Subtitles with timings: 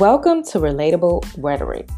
[0.00, 1.90] Welcome to Relatable Rhetoric.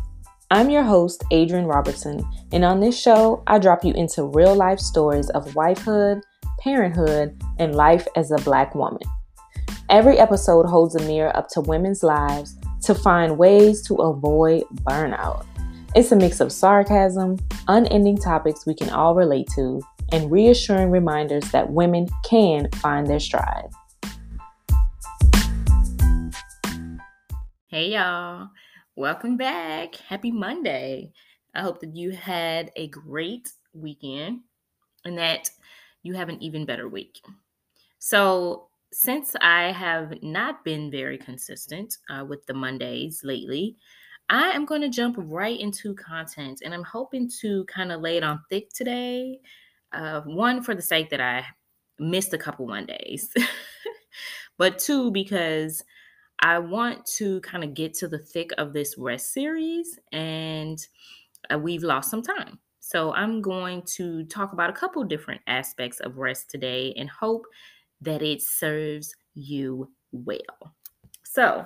[0.50, 4.80] I'm your host, Adrianne Robertson, and on this show, I drop you into real life
[4.80, 6.20] stories of wifehood,
[6.58, 9.02] parenthood, and life as a Black woman.
[9.88, 15.46] Every episode holds a mirror up to women's lives to find ways to avoid burnout.
[15.94, 17.38] It's a mix of sarcasm,
[17.68, 23.20] unending topics we can all relate to, and reassuring reminders that women can find their
[23.20, 23.68] stride.
[27.74, 28.50] Hey, y'all.
[28.96, 29.96] Welcome back.
[29.96, 31.10] Happy Monday.
[31.54, 34.40] I hope that you had a great weekend
[35.06, 35.48] and that
[36.02, 37.22] you have an even better week.
[37.98, 43.78] So, since I have not been very consistent uh, with the Mondays lately,
[44.28, 48.18] I am going to jump right into content and I'm hoping to kind of lay
[48.18, 49.40] it on thick today.
[49.94, 51.46] Uh, one, for the sake that I
[51.98, 53.32] missed a couple Mondays,
[54.58, 55.82] but two, because
[56.42, 60.84] I want to kind of get to the thick of this rest series, and
[61.52, 62.58] uh, we've lost some time.
[62.80, 67.46] So I'm going to talk about a couple different aspects of rest today and hope
[68.00, 70.74] that it serves you well.
[71.22, 71.64] So,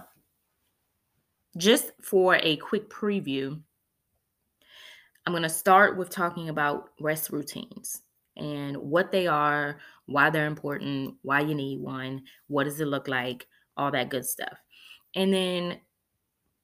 [1.56, 3.58] just for a quick preview,
[5.24, 8.02] I'm going to start with talking about rest routines
[8.36, 13.08] and what they are, why they're important, why you need one, what does it look
[13.08, 13.46] like,
[13.76, 14.58] all that good stuff.
[15.16, 15.80] And then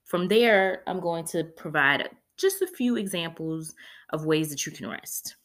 [0.05, 3.75] from there, I'm going to provide just a few examples
[4.11, 5.37] of ways that you can rest,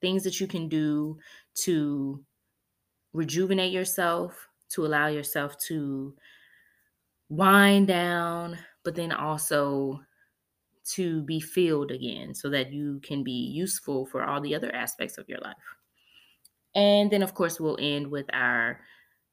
[0.00, 1.18] things that you can do
[1.54, 2.22] to
[3.12, 6.14] rejuvenate yourself, to allow yourself to
[7.28, 10.00] wind down, but then also
[10.84, 15.16] to be filled again so that you can be useful for all the other aspects
[15.16, 15.54] of your life.
[16.74, 18.80] And then, of course, we'll end with our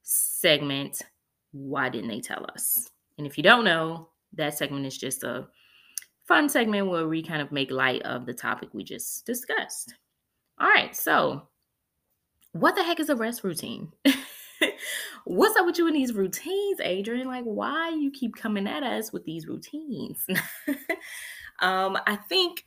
[0.03, 1.01] segment
[1.51, 2.91] Why Didn't They Tell Us?
[3.19, 5.45] And if you don't know, that segment is just a
[6.25, 9.93] fun segment where we kind of make light of the topic we just discussed.
[10.57, 11.49] All right, so
[12.53, 13.91] what the heck is a rest routine?
[15.25, 17.25] What's up with you in these routines, Adrianne?
[17.25, 20.25] Like, why you keep coming at us with these routines?
[21.59, 22.65] um, I think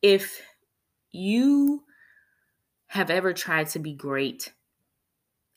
[0.00, 0.40] if
[1.10, 1.82] you
[2.86, 4.52] have ever tried to be great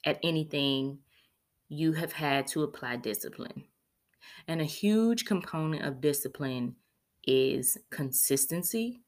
[0.03, 0.97] at anything
[1.69, 3.63] you have had to apply discipline.
[4.47, 6.75] And a huge component of discipline
[7.25, 9.01] is consistency.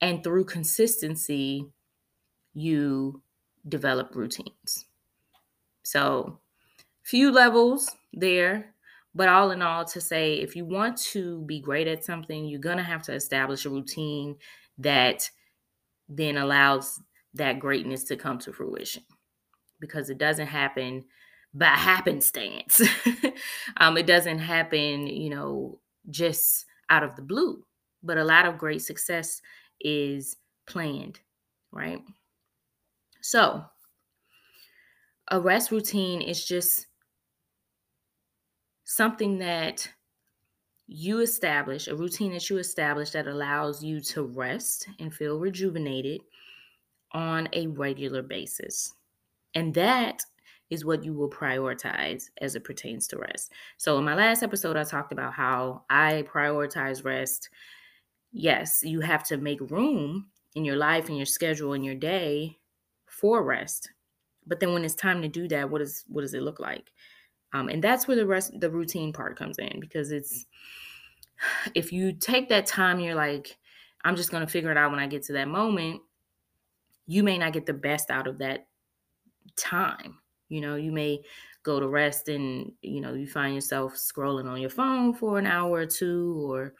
[0.00, 1.66] And through consistency,
[2.52, 3.22] you
[3.68, 4.84] develop routines.
[5.82, 6.40] So,
[7.02, 8.74] few levels there,
[9.14, 12.60] but all in all, to say if you want to be great at something, you're
[12.60, 14.36] going to have to establish a routine
[14.78, 15.30] that
[16.08, 17.00] then allows
[17.34, 19.02] that greatness to come to fruition
[19.80, 21.04] because it doesn't happen
[21.56, 22.82] by happenstance.
[23.78, 25.80] um, it doesn't happen, you know,
[26.10, 27.64] just out of the blue.
[28.02, 29.40] But a lot of great success
[29.80, 30.36] is
[30.66, 31.20] planned,
[31.72, 32.00] right?
[33.22, 33.64] So,
[35.30, 36.86] a rest routine is just
[38.84, 39.88] something that
[40.86, 46.20] you establish, a routine that you establish that allows you to rest and feel rejuvenated
[47.12, 48.94] on a regular basis.
[49.54, 50.22] And that
[50.70, 53.52] is what you will prioritize as it pertains to rest.
[53.76, 57.50] So, in my last episode, I talked about how I prioritize rest.
[58.32, 62.58] Yes, you have to make room in your life and your schedule and your day
[63.06, 63.90] for rest.
[64.46, 66.92] But then when it's time to do that, what is what does it look like?
[67.52, 70.46] Um, and that's where the rest the routine part comes in because it's
[71.74, 73.56] if you take that time, you're like,
[74.04, 76.00] I'm just gonna figure it out when I get to that moment,
[77.06, 78.66] you may not get the best out of that
[79.56, 81.20] time you know, you may
[81.62, 85.46] go to rest and, you know, you find yourself scrolling on your phone for an
[85.46, 86.74] hour or two, or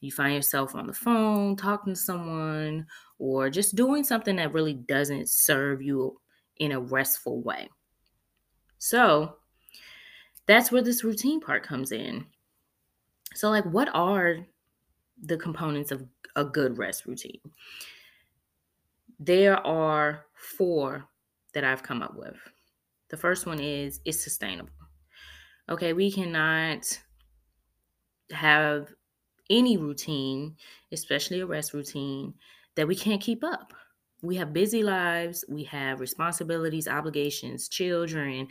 [0.00, 2.86] you find yourself on the phone talking to someone,
[3.18, 6.18] or just doing something that really doesn't serve you
[6.58, 7.68] in a restful way.
[8.78, 9.36] So
[10.46, 12.26] that's where this routine part comes in.
[13.34, 14.38] So, like, what are
[15.22, 16.06] the components of
[16.36, 17.40] a good rest routine?
[19.18, 21.04] There are four
[21.52, 22.36] that I've come up with.
[23.08, 24.72] The first one is it's sustainable.
[25.68, 27.00] Okay, we cannot
[28.30, 28.92] have
[29.50, 30.56] any routine,
[30.92, 32.34] especially a rest routine,
[32.76, 33.74] that we can't keep up.
[34.22, 38.48] We have busy lives, we have responsibilities, obligations, children,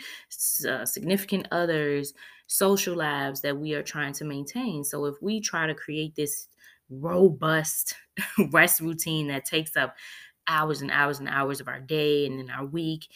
[0.70, 2.14] uh, significant others,
[2.48, 4.84] social lives that we are trying to maintain.
[4.84, 6.48] So if we try to create this
[6.90, 7.96] robust
[8.52, 9.96] rest routine that takes up
[10.48, 13.08] hours and hours and hours of our day and in our week,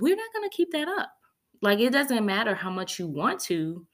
[0.00, 1.10] we're not going to keep that up.
[1.60, 3.86] Like it doesn't matter how much you want to,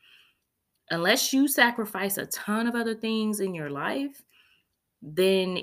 [0.90, 4.22] unless you sacrifice a ton of other things in your life,
[5.02, 5.60] then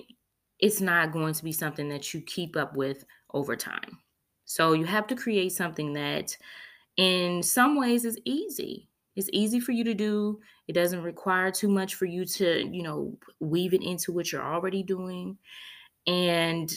[0.59, 3.03] it's not going to be something that you keep up with
[3.33, 3.99] over time.
[4.45, 6.35] So you have to create something that
[6.97, 8.89] in some ways is easy.
[9.15, 10.39] It's easy for you to do.
[10.67, 14.43] It doesn't require too much for you to, you know, weave it into what you're
[14.43, 15.37] already doing.
[16.07, 16.71] And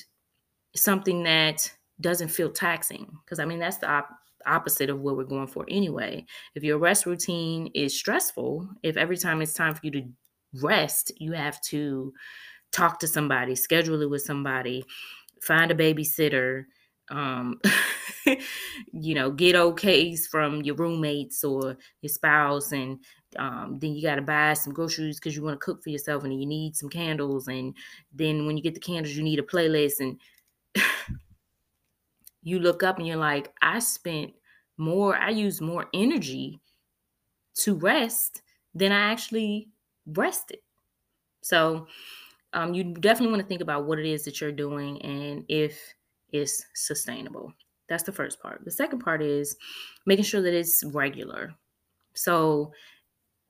[0.75, 1.70] something that
[2.00, 3.06] doesn't feel taxing.
[3.25, 4.11] Because I mean, that's the op-
[4.46, 6.25] opposite of what we're going for anyway.
[6.55, 10.02] If your rest routine is stressful, if every time it's time for you to
[10.61, 12.12] rest, you have to
[12.73, 14.85] talk to somebody, schedule it with somebody,
[15.41, 16.64] find a babysitter,
[17.11, 17.61] um,
[18.93, 22.99] you know, get okays from your roommates or your spouse, and
[23.37, 26.25] um, then you got to buy some groceries because you want to cook for yourself,
[26.25, 27.76] and you need some candles, and
[28.12, 30.19] then when you get the candles, you need a playlist, and
[32.44, 34.32] you look up and you're like, I spent
[34.76, 36.61] more, I used more energy
[37.56, 38.43] to rest
[38.75, 39.70] than I actually
[40.06, 40.58] rested.
[41.43, 41.88] So
[42.52, 45.81] um, you definitely want to think about what it is that you're doing and if
[46.32, 47.52] it's sustainable.
[47.88, 48.64] That's the first part.
[48.64, 49.56] The second part is
[50.06, 51.55] making sure that it's regular.
[52.14, 52.73] So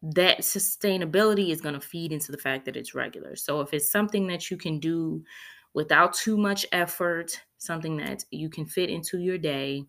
[0.02, 3.36] that sustainability is going to feed into the fact that it's regular.
[3.36, 5.24] So if it's something that you can do
[5.74, 9.84] without too much effort, something that you can fit into your day,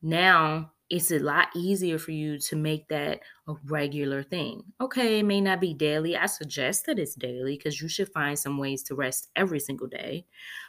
[0.00, 4.62] now it's a lot easier for you to make that a regular thing.
[4.80, 6.16] Okay, it may not be daily.
[6.16, 9.86] I suggest that it's daily because you should find some ways to rest every single
[9.86, 10.26] day.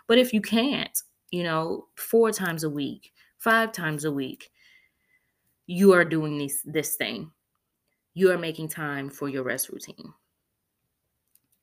[0.07, 0.97] But if you can't,
[1.31, 4.49] you know, four times a week, five times a week,
[5.67, 7.31] you are doing this this thing.
[8.13, 10.13] You are making time for your rest routine.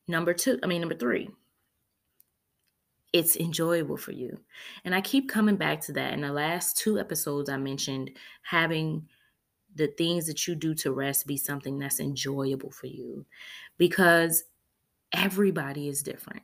[0.07, 1.31] Number 2, I mean number 3,
[3.13, 4.39] it's enjoyable for you.
[4.85, 6.13] And I keep coming back to that.
[6.13, 8.11] In the last two episodes, I mentioned
[8.43, 9.09] having
[9.75, 13.27] the things that you do to rest be something that's enjoyable for you
[13.79, 14.45] because
[15.13, 16.43] everybody is different.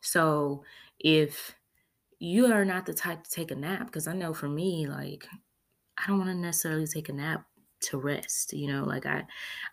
[0.00, 0.64] So
[0.98, 1.54] if
[2.18, 5.26] you are not the type to take a nap, because I know for me, like,
[5.98, 7.46] I don't want to necessarily take a nap
[7.82, 8.52] to rest.
[8.52, 9.26] You know, like I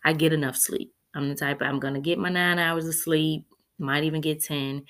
[0.03, 0.93] I get enough sleep.
[1.13, 3.47] I'm the type I'm gonna get my nine hours of sleep,
[3.79, 4.85] might even get 10.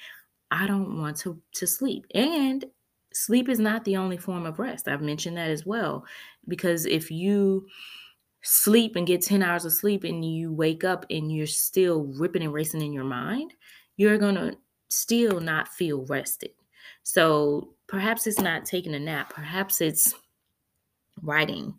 [0.52, 2.06] I don't want to to sleep.
[2.14, 2.66] And
[3.14, 4.88] sleep is not the only form of rest.
[4.88, 6.06] I've mentioned that as well
[6.48, 7.68] because if you
[8.44, 12.44] sleep and get 10 hours of sleep and you wake up and you're still ripping
[12.44, 13.54] and racing in your mind,
[13.98, 14.56] you're going to
[14.90, 16.52] still not feel rested.
[17.04, 20.14] So perhaps it's not taking a nap, perhaps it's
[21.22, 21.74] writing,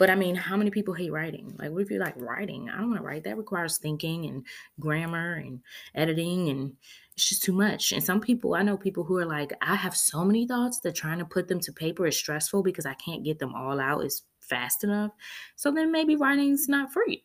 [0.00, 1.54] but I mean, how many people hate writing?
[1.58, 2.70] Like, what if you like writing?
[2.70, 3.24] I don't want to write.
[3.24, 4.46] That requires thinking and
[4.80, 5.60] grammar and
[5.94, 6.72] editing, and
[7.20, 7.92] it's just too much.
[7.92, 10.94] And some people, I know people who are like, I have so many thoughts that
[10.94, 14.04] trying to put them to paper is stressful because I can't get them all out
[14.04, 15.12] as fast enough.
[15.56, 17.18] So then maybe writing's not for you.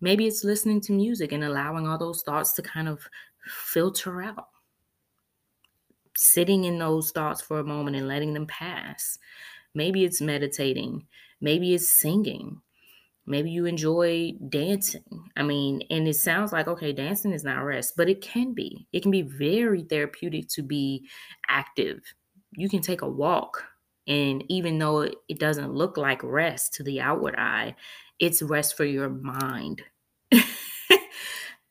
[0.00, 3.08] Maybe it's listening to music and allowing all those thoughts to kind of
[3.44, 4.48] filter out.
[6.16, 9.18] Sitting in those thoughts for a moment and letting them pass.
[9.74, 11.06] Maybe it's meditating
[11.40, 12.60] Maybe it's singing.
[13.28, 15.30] Maybe you enjoy dancing.
[15.36, 18.88] I mean, and it sounds like, okay, dancing is not rest, but it can be.
[18.92, 21.06] It can be very therapeutic to be
[21.46, 22.00] active.
[22.52, 23.64] You can take a walk,
[24.06, 27.76] and even though it doesn't look like rest to the outward eye,
[28.18, 29.82] it's rest for your mind.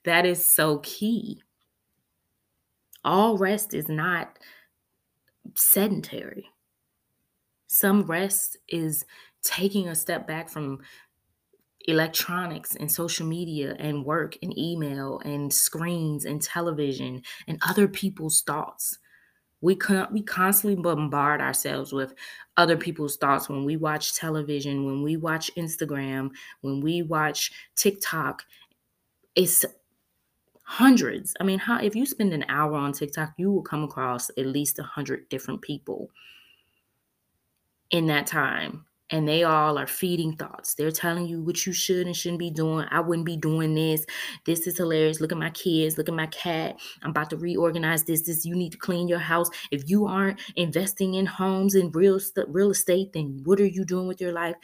[0.05, 1.41] that is so key.
[3.03, 4.37] All rest is not
[5.55, 6.49] sedentary.
[7.67, 9.05] Some rest is
[9.43, 10.79] taking a step back from
[11.87, 18.41] electronics and social media and work and email and screens and television and other people's
[18.41, 18.99] thoughts.
[19.61, 22.13] We con- we constantly bombard ourselves with
[22.57, 26.29] other people's thoughts when we watch television, when we watch Instagram,
[26.61, 28.43] when we watch TikTok.
[29.35, 29.65] It's
[30.61, 31.33] hundreds.
[31.39, 34.45] I mean, how if you spend an hour on TikTok, you will come across at
[34.45, 36.11] least a hundred different people
[37.89, 40.73] in that time and they all are feeding thoughts.
[40.73, 42.85] They're telling you what you should and shouldn't be doing.
[42.91, 44.05] I wouldn't be doing this.
[44.45, 45.21] This is hilarious.
[45.21, 45.97] Look at my kids.
[45.97, 46.77] Look at my cat.
[47.03, 48.23] I'm about to reorganize this.
[48.23, 49.49] This you need to clean your house.
[49.71, 53.85] If you aren't investing in homes and real st- real estate, then what are you
[53.85, 54.55] doing with your life?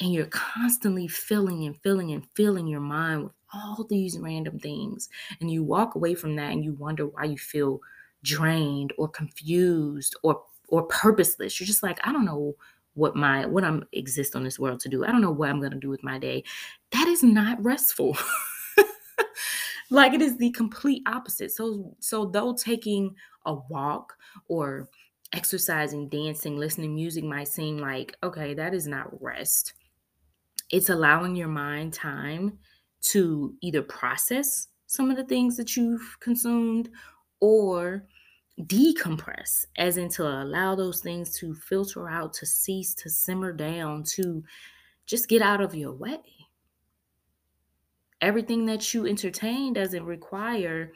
[0.00, 5.08] And you're constantly filling and filling and filling your mind with all these random things.
[5.40, 7.80] And you walk away from that and you wonder why you feel
[8.22, 11.60] drained or confused or or purposeless.
[11.60, 12.56] You're just like, I don't know
[12.94, 15.04] what my what I'm exist on this world to do.
[15.04, 16.44] I don't know what I'm going to do with my day.
[16.92, 18.16] That is not restful.
[19.90, 21.52] like it is the complete opposite.
[21.52, 23.14] So so though taking
[23.46, 24.14] a walk
[24.48, 24.88] or
[25.32, 29.74] exercising, dancing, listening music might seem like okay, that is not rest.
[30.70, 32.58] it's allowing your mind time
[33.02, 36.88] to either process some of the things that you've consumed
[37.40, 38.06] or
[38.60, 44.04] decompress, as in to allow those things to filter out, to cease, to simmer down,
[44.04, 44.44] to
[45.06, 46.20] just get out of your way.
[48.20, 50.92] Everything that you entertain doesn't require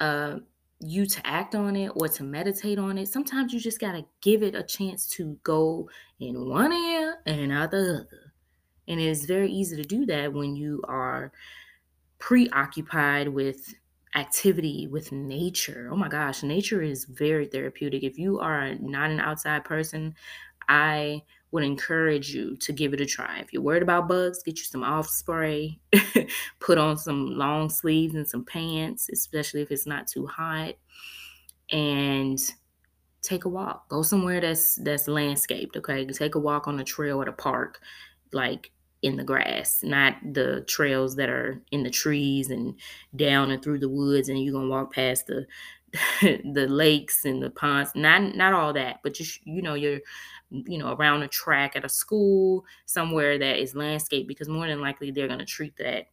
[0.00, 0.38] uh,
[0.80, 3.08] you to act on it or to meditate on it.
[3.08, 7.52] Sometimes you just got to give it a chance to go in one ear and
[7.52, 8.08] out the other.
[8.88, 11.30] And it is very easy to do that when you are
[12.18, 13.74] preoccupied with
[14.14, 15.88] activity with nature.
[15.92, 18.02] Oh my gosh, nature is very therapeutic.
[18.02, 20.14] If you are not an outside person,
[20.68, 23.40] I would encourage you to give it a try.
[23.40, 25.80] If you're worried about bugs, get you some off spray,
[26.60, 30.74] put on some long sleeves and some pants, especially if it's not too hot,
[31.70, 32.38] and
[33.22, 33.88] take a walk.
[33.88, 36.06] Go somewhere that's that's landscaped, okay?
[36.06, 37.80] Take a walk on a trail at a park.
[38.32, 42.74] Like in the grass, not the trails that are in the trees and
[43.16, 45.46] down and through the woods, and you're gonna walk past the
[46.22, 47.90] the lakes and the ponds.
[47.94, 50.00] Not not all that, but just you know you're
[50.50, 54.80] you know around a track at a school somewhere that is landscaped because more than
[54.80, 56.06] likely they're gonna treat that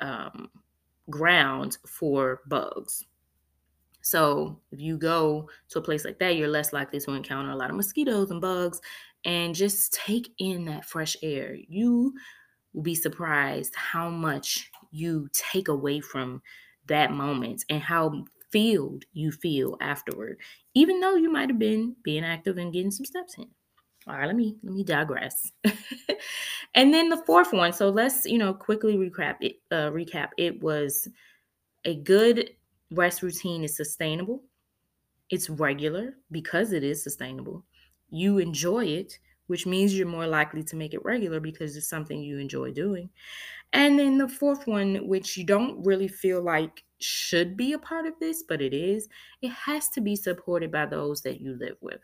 [0.00, 0.50] um,
[1.08, 3.04] ground for bugs.
[4.02, 7.56] So if you go to a place like that, you're less likely to encounter a
[7.56, 8.80] lot of mosquitoes and bugs
[9.26, 11.56] and just take in that fresh air.
[11.68, 12.14] You
[12.72, 16.40] will be surprised how much you take away from
[16.86, 20.38] that moment and how filled you feel afterward,
[20.74, 23.48] even though you might have been being active and getting some steps in.
[24.06, 25.50] All right, let me let me digress.
[26.76, 27.72] and then the fourth one.
[27.72, 29.56] So let's you know quickly recap it.
[29.72, 30.28] Uh, recap.
[30.38, 31.08] It was
[31.84, 32.50] a good
[32.92, 34.44] rest routine is sustainable.
[35.28, 37.64] It's regular because it is sustainable
[38.10, 42.20] you enjoy it, which means you're more likely to make it regular because it's something
[42.20, 43.10] you enjoy doing.
[43.72, 48.06] And then the fourth one, which you don't really feel like should be a part
[48.06, 49.08] of this, but it is,
[49.42, 52.00] it has to be supported by those that you live with.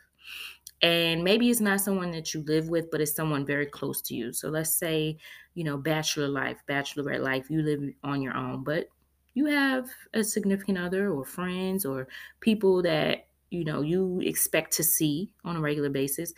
[0.83, 4.15] And maybe it's not someone that you live with, but it's someone very close to
[4.15, 4.33] you.
[4.33, 5.17] So let's say,
[5.55, 8.89] you know, bachelor life, bachelorette life, you live on your own, but
[9.35, 12.09] you have a significant other or friends or
[12.41, 16.33] people that you know you expect to see on a regular basis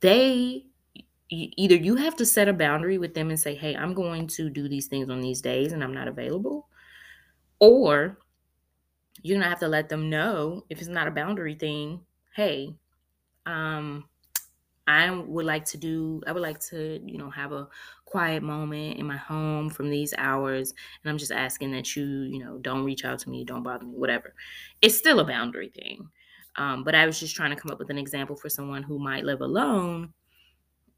[0.00, 0.64] they
[1.30, 4.50] either you have to set a boundary with them and say hey i'm going to
[4.50, 6.68] do these things on these days and i'm not available
[7.60, 8.18] or
[9.22, 12.00] you're gonna have to let them know if it's not a boundary thing
[12.34, 12.74] hey
[13.46, 14.04] um
[14.86, 17.68] I would like to do, I would like to, you know, have a
[18.04, 20.74] quiet moment in my home from these hours.
[21.02, 23.84] And I'm just asking that you, you know, don't reach out to me, don't bother
[23.84, 24.34] me, whatever.
[24.82, 26.08] It's still a boundary thing.
[26.56, 28.98] Um, but I was just trying to come up with an example for someone who
[28.98, 30.12] might live alone.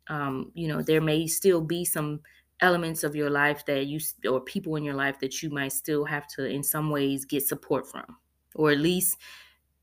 [0.09, 2.21] Um, you know, there may still be some
[2.61, 6.05] elements of your life that you or people in your life that you might still
[6.05, 8.17] have to in some ways get support from
[8.55, 9.19] or at least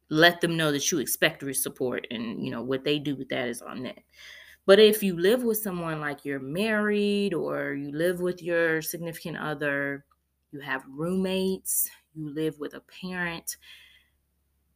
[0.09, 3.47] let them know that you expect support and you know what they do with that
[3.47, 3.99] is on that
[4.65, 9.37] but if you live with someone like you're married or you live with your significant
[9.37, 10.05] other
[10.51, 13.57] you have roommates you live with a parent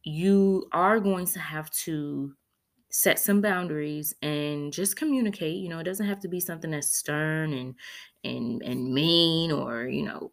[0.02, 2.34] you are going to have to
[2.90, 5.56] set some boundaries and just communicate.
[5.56, 7.74] You know it doesn't have to be something that's stern and
[8.24, 10.30] and and mean or you know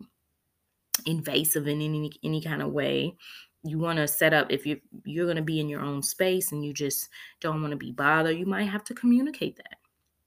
[1.05, 3.17] invasive in any any kind of way
[3.63, 6.51] you want to set up if you you're going to be in your own space
[6.51, 9.77] and you just don't want to be bothered you might have to communicate that.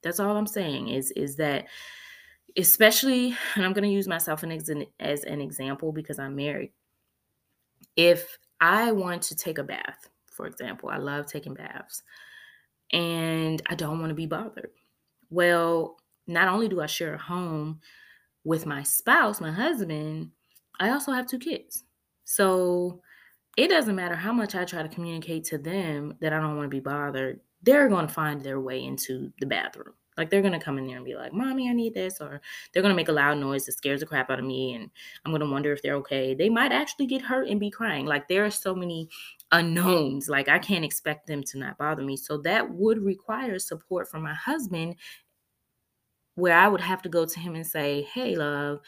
[0.02, 1.66] That's all i'm saying is is that
[2.56, 6.72] especially and i'm going to use myself an, as an example because i'm married.
[7.96, 12.02] If i want to take a bath for example i love taking baths
[12.92, 14.70] and i don't want to be bothered.
[15.30, 17.80] Well not only do i share a home
[18.44, 20.30] with my spouse my husband
[20.78, 21.82] i also have two kids.
[22.24, 23.00] So
[23.56, 26.66] it doesn't matter how much I try to communicate to them that I don't want
[26.66, 29.94] to be bothered, they're going to find their way into the bathroom.
[30.16, 32.20] Like they're going to come in there and be like, Mommy, I need this.
[32.20, 32.40] Or
[32.72, 34.74] they're going to make a loud noise that scares the crap out of me.
[34.74, 34.90] And
[35.24, 36.34] I'm going to wonder if they're okay.
[36.34, 38.06] They might actually get hurt and be crying.
[38.06, 39.08] Like there are so many
[39.50, 40.28] unknowns.
[40.28, 42.16] Like I can't expect them to not bother me.
[42.16, 44.96] So that would require support from my husband
[46.36, 48.80] where I would have to go to him and say, Hey, love,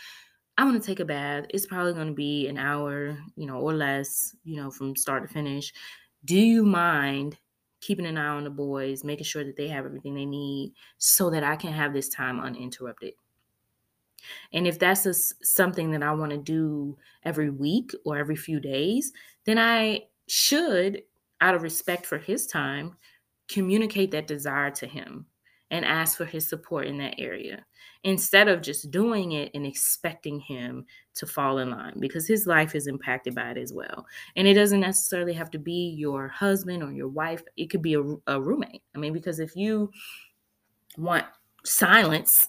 [0.59, 1.47] I want to take a bath.
[1.51, 5.27] It's probably going to be an hour, you know, or less, you know, from start
[5.27, 5.73] to finish.
[6.25, 7.39] Do you mind
[7.81, 11.29] keeping an eye on the boys, making sure that they have everything they need so
[11.31, 13.15] that I can have this time uninterrupted?
[14.53, 18.59] And if that's a, something that I want to do every week or every few
[18.59, 19.13] days,
[19.45, 21.03] then I should,
[21.41, 22.97] out of respect for his time,
[23.49, 25.27] communicate that desire to him
[25.71, 27.65] and ask for his support in that area
[28.05, 32.75] instead of just doing it and expecting him to fall in line because his life
[32.75, 34.07] is impacted by it as well.
[34.37, 37.95] And it doesn't necessarily have to be your husband or your wife, it could be
[37.95, 38.83] a, a roommate.
[38.95, 39.91] I mean, because if you
[40.97, 41.25] want
[41.65, 42.47] silence,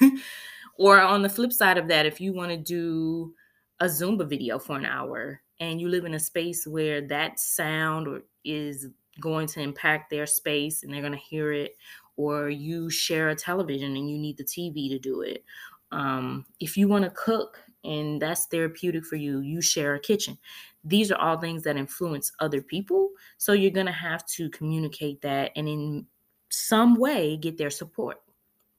[0.78, 3.34] or on the flip side of that, if you want to do
[3.80, 8.22] a Zumba video for an hour and you live in a space where that sound
[8.44, 8.88] is
[9.20, 11.76] going to impact their space and they're going to hear it
[12.16, 15.44] or you share a television and you need the TV to do it.
[15.92, 20.38] Um, if you want to cook and that's therapeutic for you, you share a kitchen.
[20.84, 23.10] These are all things that influence other people.
[23.38, 26.06] So you're going to have to communicate that and in
[26.50, 28.22] some way get their support,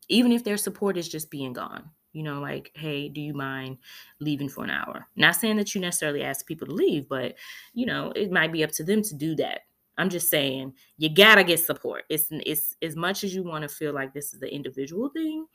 [0.08, 1.90] even if their support is just being gone.
[2.14, 3.78] You know, like, hey, do you mind
[4.22, 5.06] leaving for an hour?
[5.18, 7.36] Not saying that you necessarily ask people to leave, but,
[7.74, 9.64] you know, it might be up to them to do that
[9.98, 12.04] I'm just saying you gotta get support.
[12.10, 15.46] It's it's as much as you want to feel like this is the individual thing,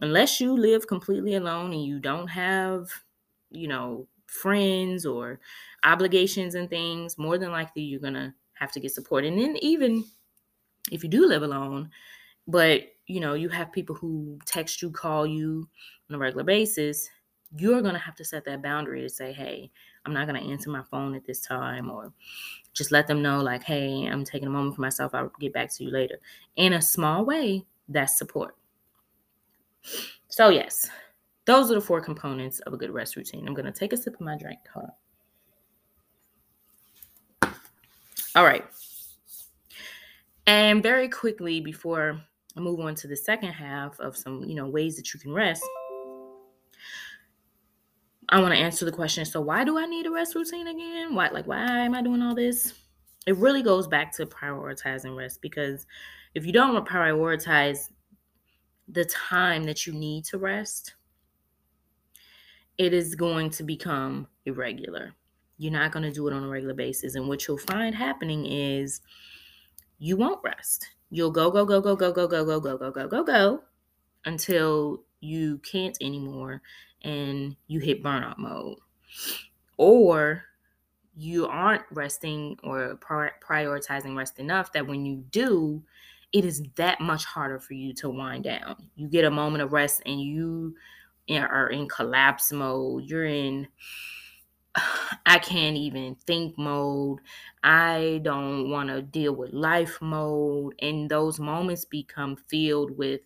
[0.00, 2.88] unless you live completely alone and you don't have,
[3.50, 5.38] you know, friends or
[5.84, 9.24] obligations and things, more than likely you're gonna have to get support.
[9.24, 10.04] And then even
[10.90, 11.90] if you do live alone,
[12.46, 15.68] but you know, you have people who text you, call you
[16.08, 17.08] on a regular basis,
[17.56, 19.70] you're gonna have to set that boundary to say, hey,
[20.04, 22.12] I'm not gonna answer my phone at this time or
[22.72, 25.14] just let them know like hey i'm taking a moment for myself.
[25.14, 26.18] I'll get back to you later.
[26.56, 28.56] In a small way that's support.
[30.28, 30.90] So yes
[31.44, 33.46] those are the four components of a good rest routine.
[33.46, 34.60] I'm going to take a sip of my drink.
[34.72, 34.90] Hold
[37.42, 37.54] on.
[38.34, 38.64] All right.
[40.46, 42.20] And very quickly before
[42.56, 45.32] i move on to the second half of some you know ways that you can
[45.32, 45.64] rest
[48.34, 49.24] I want to answer the question.
[49.24, 51.14] So why do I need a rest routine again?
[51.14, 52.74] Why like why am I doing all this?
[53.28, 55.86] It really goes back to prioritizing rest because
[56.34, 57.92] if you don't prioritize
[58.88, 60.94] the time that you need to rest,
[62.76, 65.14] it is going to become irregular.
[65.56, 67.14] You're not going to do it on a regular basis.
[67.14, 69.00] And what you'll find happening is
[70.00, 70.88] you won't rest.
[71.08, 73.60] You'll go, go, go, go, go, go, go, go, go, go, go, go, go
[74.24, 76.62] until you can't anymore
[77.04, 78.78] and you hit burnout mode.
[79.76, 80.44] Or
[81.16, 85.82] you aren't resting or prioritizing rest enough that when you do,
[86.32, 88.76] it is that much harder for you to wind down.
[88.96, 90.74] You get a moment of rest and you
[91.30, 93.04] are in collapse mode.
[93.04, 93.68] You're in
[95.26, 97.20] I can't even think mode.
[97.62, 100.74] I don't want to deal with life mode.
[100.80, 103.20] And those moments become filled with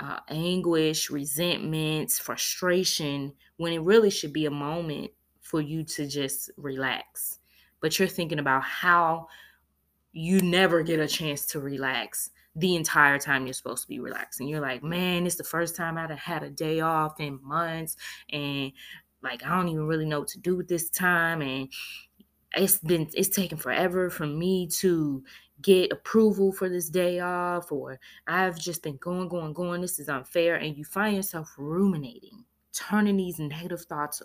[0.00, 6.50] uh, anguish, resentments, frustration, when it really should be a moment for you to just
[6.56, 7.38] relax.
[7.80, 9.28] But you're thinking about how
[10.12, 14.46] you never get a chance to relax the entire time you're supposed to be relaxing.
[14.48, 17.96] You're like, man, it's the first time I've had a day off in months,
[18.30, 18.72] and
[19.22, 21.68] like I don't even really know what to do with this time, and
[22.56, 25.24] it's been it's taken forever for me to
[25.62, 29.80] get approval for this day off or I've just been going, going, going.
[29.80, 30.56] This is unfair.
[30.56, 34.22] And you find yourself ruminating, turning these negative thoughts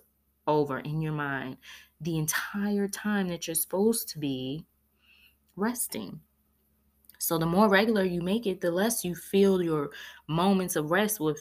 [0.47, 1.57] over in your mind
[2.01, 4.65] the entire time that you're supposed to be
[5.55, 6.19] resting.
[7.19, 9.91] So the more regular you make it, the less you feel your
[10.27, 11.39] moments of rest with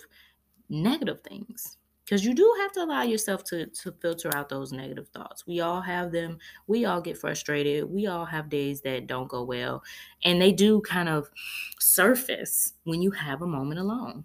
[0.69, 5.09] negative things because you do have to allow yourself to to filter out those negative
[5.09, 5.47] thoughts.
[5.47, 6.39] We all have them.
[6.67, 7.85] We all get frustrated.
[7.85, 9.83] We all have days that don't go well
[10.25, 11.31] and they do kind of
[11.79, 14.25] surface when you have a moment alone.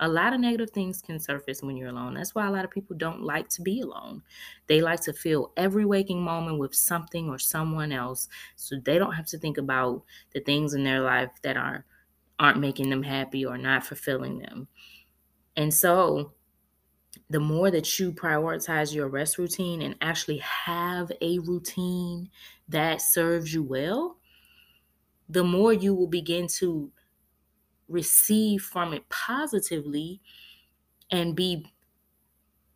[0.00, 2.14] A lot of negative things can surface when you're alone.
[2.14, 4.22] That's why a lot of people don't like to be alone.
[4.66, 9.12] They like to fill every waking moment with something or someone else so they don't
[9.14, 11.84] have to think about the things in their life that are
[12.40, 14.66] aren't making them happy or not fulfilling them.
[15.56, 16.34] And so
[17.30, 22.30] the more that you prioritize your rest routine and actually have a routine
[22.68, 24.18] that serves you well,
[25.28, 26.92] the more you will begin to
[27.88, 30.20] receive from it positively
[31.10, 31.66] and be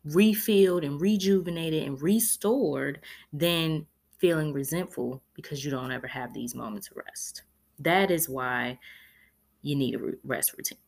[0.03, 3.85] refilled and rejuvenated and restored than
[4.17, 7.43] feeling resentful because you don't ever have these moments of rest.
[7.77, 8.79] That is why
[9.61, 10.79] you need a rest routine.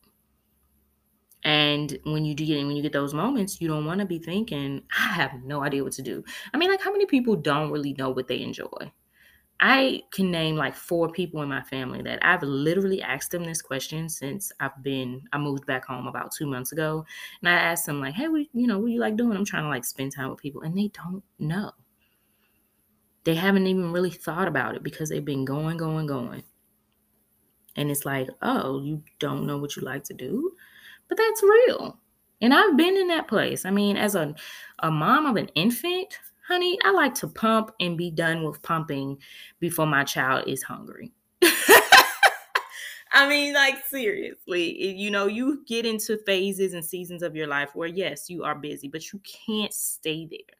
[1.44, 4.18] And when you do get when you get those moments, you don't want to be
[4.18, 6.24] thinking, I have no idea what to do.
[6.54, 8.92] I mean, like how many people don't really know what they enjoy?
[9.60, 13.62] I can name like four people in my family that I've literally asked them this
[13.62, 17.06] question since I've been I moved back home about two months ago,
[17.40, 19.44] and I asked them like, "Hey, what, you know, what do you like doing?" I'm
[19.44, 21.72] trying to like spend time with people, and they don't know.
[23.24, 26.42] They haven't even really thought about it because they've been going, going, going.
[27.76, 30.52] And it's like, oh, you don't know what you like to do?
[31.12, 31.98] But that's real.
[32.40, 33.66] And I've been in that place.
[33.66, 34.34] I mean, as a,
[34.78, 39.18] a mom of an infant, honey, I like to pump and be done with pumping
[39.60, 41.12] before my child is hungry.
[43.12, 47.74] I mean, like, seriously, you know, you get into phases and seasons of your life
[47.74, 50.56] where, yes, you are busy, but you can't stay there.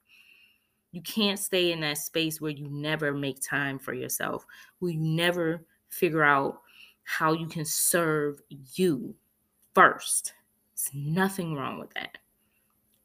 [0.90, 4.44] You can't stay in that space where you never make time for yourself,
[4.80, 6.60] where you never figure out
[7.04, 8.42] how you can serve
[8.74, 9.14] you
[9.74, 10.34] first.
[10.90, 12.18] There's nothing wrong with that.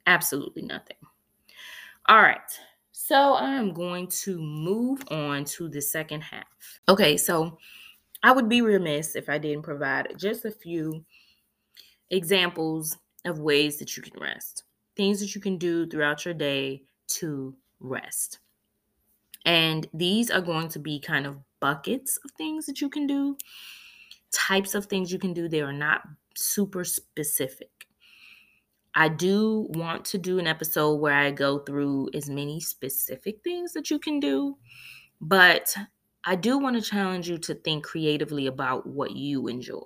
[0.05, 0.97] Absolutely nothing.
[2.07, 2.39] All right.
[2.91, 6.45] So I'm going to move on to the second half.
[6.89, 7.57] Okay, so
[8.23, 11.05] I would be remiss if I didn't provide just a few
[12.09, 14.63] examples of ways that you can rest,
[14.95, 18.39] things that you can do throughout your day to rest.
[19.45, 23.37] And these are going to be kind of buckets of things that you can do,
[24.31, 25.47] types of things you can do.
[25.47, 26.01] They are not
[26.38, 27.69] super specific.
[28.95, 33.73] I do want to do an episode where I go through as many specific things
[33.73, 34.58] that you can do,
[35.21, 35.76] but
[36.26, 39.84] I do want to challenge you to think creatively about what you enjoy.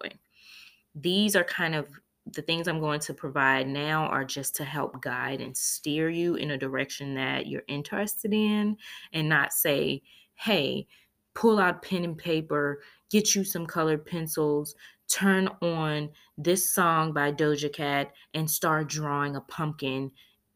[0.96, 1.90] These are kind of
[2.26, 6.36] the things I'm going to provide now are just to help guide and steer you
[6.36, 8.78] in a direction that you're interested in
[9.12, 10.04] and not say,
[10.36, 10.88] hey,
[11.34, 14.76] pull out pen and paper, get you some colored pencils,
[15.12, 20.12] turn on this song by Doja Cat and start drawing a pumpkin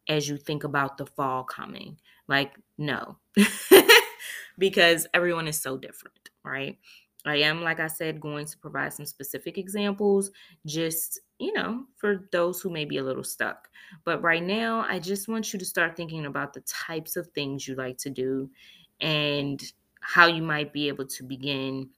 [0.07, 1.97] as you think about the fall coming.
[2.27, 3.17] Like, no,
[4.57, 6.77] because everyone is so different, right?
[7.25, 10.31] I am, like I said, going to provide some specific examples
[10.65, 13.67] just, you know, for those who may be a little stuck.
[14.03, 17.67] But right now, I just want you to start thinking about the types of things
[17.67, 18.49] you like to do
[19.01, 19.61] and
[20.01, 21.89] how you might be able to begin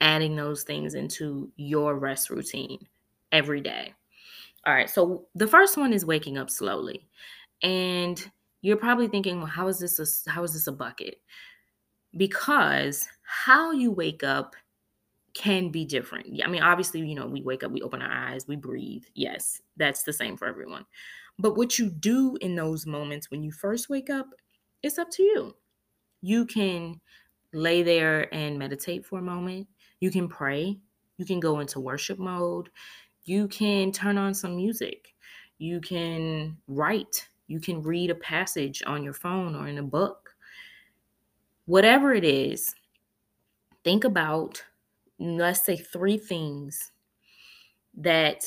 [0.00, 2.86] adding those things into your rest routine
[3.32, 3.94] every day.
[4.66, 7.08] All right, so the first one is waking up slowly.
[7.62, 8.30] And
[8.62, 11.20] you're probably thinking, well, how is this a, how is this a bucket?
[12.16, 14.56] because how you wake up
[15.34, 16.40] can be different.
[16.44, 19.04] I mean, obviously, you know, we wake up, we open our eyes, we breathe.
[19.14, 20.84] Yes, that's the same for everyone.
[21.38, 24.26] But what you do in those moments when you first wake up,
[24.82, 25.56] it's up to you.
[26.20, 27.00] You can
[27.52, 29.68] lay there and meditate for a moment.
[30.00, 30.78] You can pray.
[31.16, 32.70] You can go into worship mode.
[33.24, 35.14] You can turn on some music.
[35.58, 37.28] You can write.
[37.46, 40.28] You can read a passage on your phone or in a book
[41.68, 42.74] whatever it is,
[43.84, 44.64] think about,
[45.18, 46.92] let's say, three things
[47.98, 48.42] that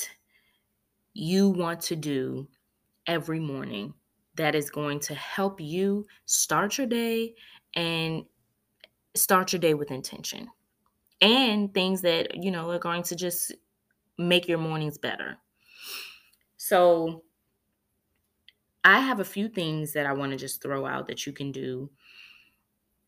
[1.14, 2.48] you want to do
[3.06, 3.94] every morning
[4.34, 7.32] that is going to help you start your day
[7.76, 8.24] and
[9.14, 10.48] start your day with intention
[11.22, 13.52] and things that you know are going to just
[14.18, 15.38] make your mornings better
[16.58, 17.24] so
[18.84, 21.50] i have a few things that i want to just throw out that you can
[21.50, 21.90] do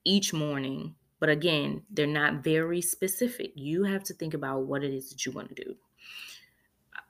[0.05, 0.95] each morning.
[1.21, 3.53] But again, they're not very specific.
[3.55, 5.75] You have to think about what it is that you want to do.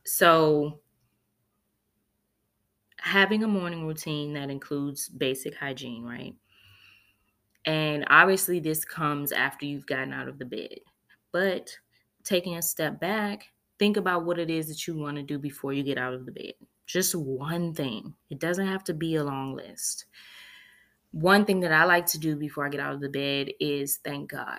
[0.05, 0.81] So,
[2.99, 6.35] having a morning routine that includes basic hygiene, right?
[7.65, 10.79] And obviously, this comes after you've gotten out of the bed.
[11.35, 11.77] But
[12.23, 15.75] taking a step back, think about what it is that you want to do before
[15.75, 16.55] you get out of the bed.
[16.87, 18.15] Just one thing.
[18.31, 20.07] It doesn't have to be a long list
[21.15, 23.99] one thing that I like to do before I get out of the bed is
[23.99, 24.59] thank God.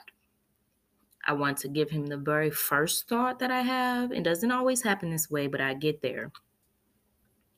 [1.28, 4.14] I want to give him the very first thought that I have.
[4.14, 6.32] It doesn't always happen this way, but I get there,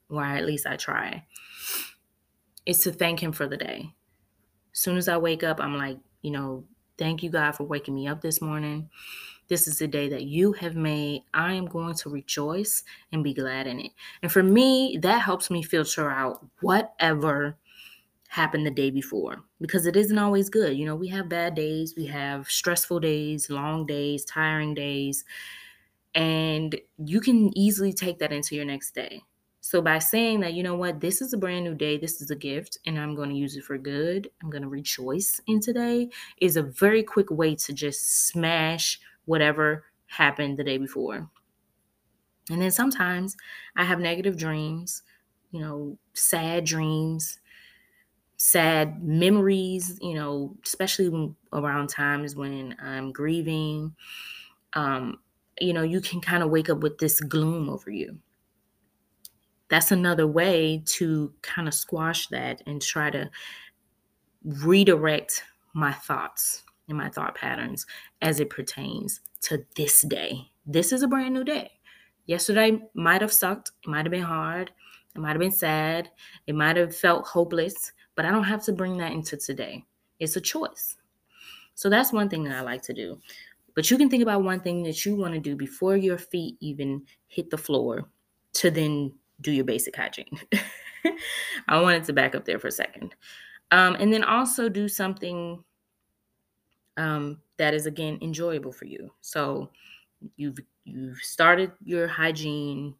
[0.09, 1.27] or at least I try.
[2.65, 3.93] Is to thank him for the day.
[4.73, 6.65] As soon as I wake up, I'm like, you know,
[6.97, 8.89] thank you, God, for waking me up this morning.
[9.47, 11.23] This is the day that you have made.
[11.33, 13.91] I am going to rejoice and be glad in it.
[14.21, 17.57] And for me, that helps me filter out whatever
[18.29, 20.77] happened the day before because it isn't always good.
[20.77, 25.23] You know, we have bad days, we have stressful days, long days, tiring days,
[26.13, 29.23] and you can easily take that into your next day.
[29.67, 32.31] So by saying that, you know what, this is a brand new day, this is
[32.31, 35.59] a gift, and I'm going to use it for good, I'm going to rejoice in
[35.59, 36.07] today,
[36.39, 41.29] is a very quick way to just smash whatever happened the day before.
[42.49, 43.35] And then sometimes
[43.75, 45.03] I have negative dreams,
[45.51, 47.37] you know, sad dreams,
[48.37, 53.97] sad memories, you know, especially around times when I'm grieving.
[54.71, 55.19] Um,
[55.59, 58.17] you know, you can kind of wake up with this gloom over you.
[59.69, 63.29] That's another way to kind of squash that and try to
[64.43, 66.63] redirect my thoughts.
[66.87, 67.85] and my thought patterns
[68.21, 70.49] as it pertains to this day.
[70.65, 71.71] This is a brand new day.
[72.25, 74.71] Yesterday might have sucked, it might have been hard,
[75.15, 76.09] it might have been sad,
[76.45, 79.85] it might have felt hopeless, but I don't have to bring that into today.
[80.19, 80.97] It's a choice.
[81.75, 83.19] So that's one thing that I like to do.
[83.75, 86.57] But you can think about one thing that you want to do before your feet
[86.59, 88.09] even hit the floor
[88.53, 90.39] to then do your basic hygiene.
[91.67, 93.15] I wanted to back up there for a second.
[93.71, 95.63] Um, and then also do something
[96.95, 99.11] um, that is again enjoyable for you.
[99.21, 99.69] So
[100.35, 102.95] you've you've started your hygiene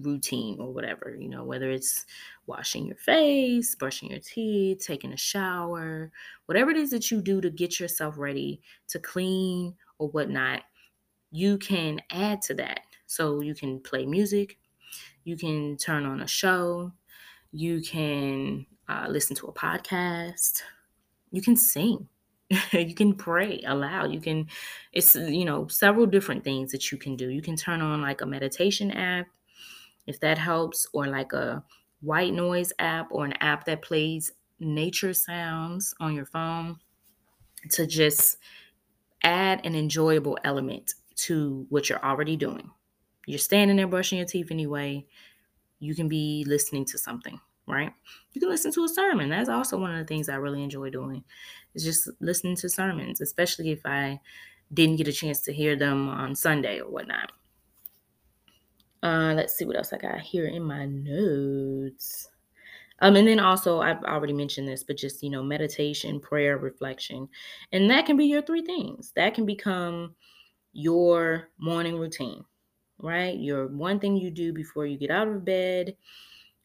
[0.00, 2.06] routine or whatever, you know, whether it's
[2.46, 6.10] washing your face, brushing your teeth, taking a shower,
[6.46, 10.62] whatever it is that you do to get yourself ready to clean or whatnot,
[11.30, 12.80] you can add to that.
[13.06, 14.58] So you can play music,
[15.24, 16.92] you can turn on a show,
[17.52, 20.62] you can uh, listen to a podcast,
[21.30, 22.08] you can sing.
[22.72, 24.12] you can pray aloud.
[24.12, 24.46] You can,
[24.92, 27.30] it's, you know, several different things that you can do.
[27.30, 29.26] You can turn on like a meditation app
[30.06, 31.64] if that helps, or like a
[32.00, 36.76] white noise app or an app that plays nature sounds on your phone
[37.70, 38.38] to just
[39.22, 42.70] add an enjoyable element to what you're already doing.
[43.26, 45.06] You're standing there brushing your teeth anyway.
[45.78, 47.92] You can be listening to something, right?
[48.32, 49.30] You can listen to a sermon.
[49.30, 51.24] That's also one of the things I really enjoy doing.
[51.74, 54.20] Is just listening to sermons, especially if I
[54.72, 57.32] didn't get a chance to hear them on Sunday or whatnot.
[59.02, 62.28] Uh, let's see what else I got here in my notes.
[63.00, 67.28] Um, and then also, I've already mentioned this, but just, you know, meditation, prayer, reflection.
[67.72, 69.12] And that can be your three things.
[69.16, 70.14] That can become
[70.72, 72.44] your morning routine,
[73.02, 73.38] right?
[73.38, 75.96] Your one thing you do before you get out of bed,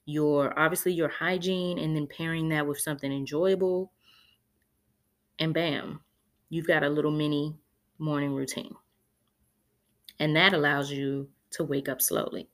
[0.05, 3.91] your obviously your hygiene, and then pairing that with something enjoyable.
[5.39, 5.99] And bam,
[6.49, 7.55] you've got a little mini
[7.99, 8.73] morning routine.
[10.19, 12.49] And that allows you to wake up slowly.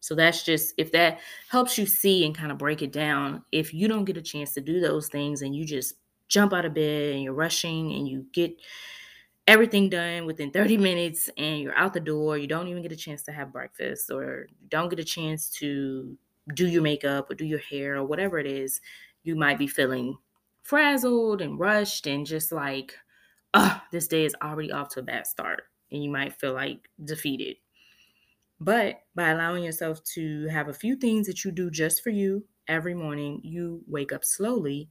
[0.00, 3.42] So that's just if that helps you see and kind of break it down.
[3.52, 5.94] If you don't get a chance to do those things and you just
[6.28, 8.54] jump out of bed and you're rushing and you get
[9.50, 12.96] everything done within 30 minutes and you're out the door, you don't even get a
[12.96, 16.16] chance to have breakfast or don't get a chance to
[16.54, 18.80] do your makeup or do your hair or whatever it is,
[19.24, 20.16] you might be feeling
[20.62, 22.94] frazzled and rushed and just like,
[23.54, 25.64] oh, this day is already off to a bad start.
[25.92, 27.56] And you might feel like defeated.
[28.60, 32.46] But by allowing yourself to have a few things that you do just for you
[32.68, 34.90] every morning, you wake up slowly,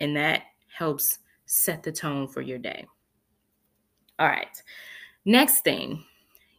[0.00, 2.86] and that helps set the tone for your day.
[4.18, 4.62] All right.
[5.24, 6.04] Next thing,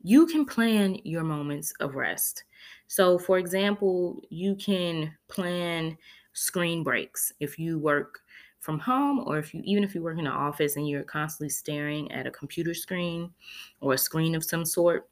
[0.01, 2.43] you can plan your moments of rest.
[2.87, 5.97] So, for example, you can plan
[6.33, 8.21] screen breaks if you work
[8.59, 11.49] from home or if you even if you work in an office and you're constantly
[11.49, 13.33] staring at a computer screen
[13.81, 15.09] or a screen of some sort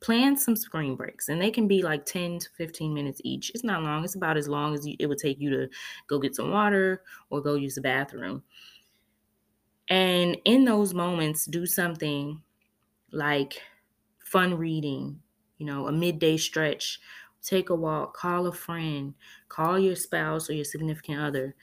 [0.00, 3.64] plan some screen breaks and they can be like 10 to 15 minutes each it's
[3.64, 5.68] not long it's about as long as you, it would take you to
[6.08, 8.42] go get some water or go use the bathroom
[9.88, 12.42] and in those moments do something
[13.12, 13.60] like
[14.18, 15.20] fun reading
[15.58, 17.00] you know a midday stretch
[17.42, 19.14] take a walk call a friend
[19.48, 21.54] call your spouse or your significant other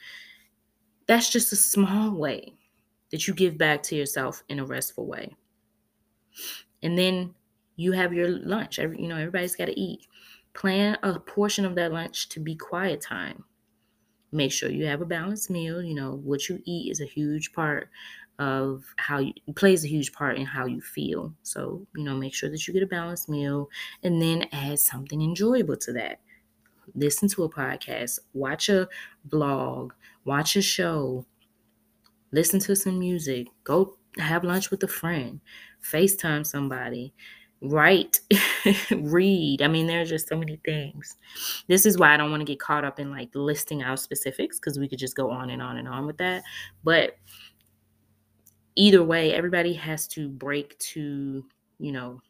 [1.06, 2.54] that's just a small way
[3.10, 5.34] that you give back to yourself in a restful way
[6.82, 7.34] and then
[7.76, 8.78] you have your lunch.
[8.78, 10.06] Every, you know, everybody's got to eat.
[10.54, 13.44] Plan a portion of that lunch to be quiet time.
[14.32, 15.82] Make sure you have a balanced meal.
[15.82, 17.90] You know, what you eat is a huge part
[18.38, 21.34] of how you plays a huge part in how you feel.
[21.42, 23.68] So, you know, make sure that you get a balanced meal
[24.02, 26.20] and then add something enjoyable to that.
[26.94, 28.88] Listen to a podcast, watch a
[29.24, 31.26] blog, watch a show,
[32.30, 35.40] listen to some music, go have lunch with a friend,
[35.82, 37.14] FaceTime somebody,
[37.62, 38.20] write,
[38.90, 39.62] read.
[39.62, 41.16] I mean, there's just so many things.
[41.68, 44.58] This is why I don't want to get caught up in like listing out specifics
[44.58, 46.42] because we could just go on and on and on with that.
[46.82, 47.16] But
[48.74, 51.44] either way, everybody has to break to,
[51.78, 52.20] you know,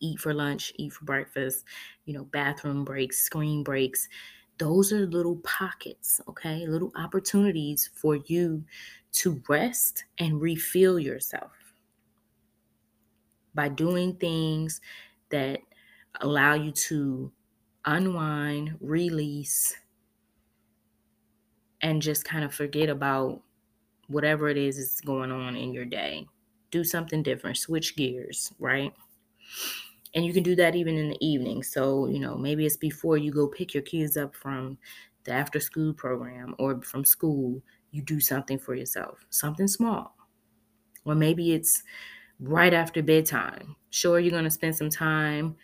[0.00, 1.64] eat for lunch, eat for breakfast,
[2.06, 4.08] you know, bathroom breaks, screen breaks.
[4.58, 6.66] Those are little pockets, okay?
[6.66, 8.64] Little opportunities for you
[9.12, 11.59] to rest and refill yourself
[13.54, 14.80] by doing things
[15.30, 15.60] that
[16.20, 17.32] allow you to
[17.84, 19.76] unwind, release,
[21.80, 23.42] and just kind of forget about
[24.08, 26.28] whatever it is that's going on in your day.
[26.70, 28.94] Do something different, switch gears, right?
[30.14, 31.62] And you can do that even in the evening.
[31.62, 34.78] So, you know, maybe it's before you go pick your kids up from
[35.24, 37.62] the after school program or from school.
[37.92, 40.16] you do something for yourself, something small.
[41.04, 41.82] Or maybe it's
[42.40, 43.76] right after bedtime.
[43.90, 45.56] Sure, you're going to spend some time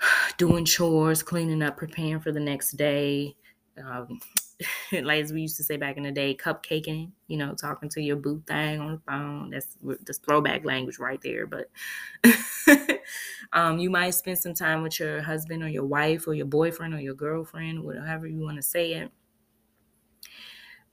[0.38, 3.36] doing chores, cleaning up, preparing for the next day.
[3.82, 4.20] Um,
[4.92, 8.02] like as we used to say back in the day, cupcaking, you know, talking to
[8.02, 9.50] your boo thing on the phone.
[9.50, 11.46] That's the throwback language right there.
[11.46, 11.70] But
[13.52, 16.94] um, you might spend some time with your husband or your wife or your boyfriend
[16.94, 19.10] or your girlfriend, whatever you want to say it.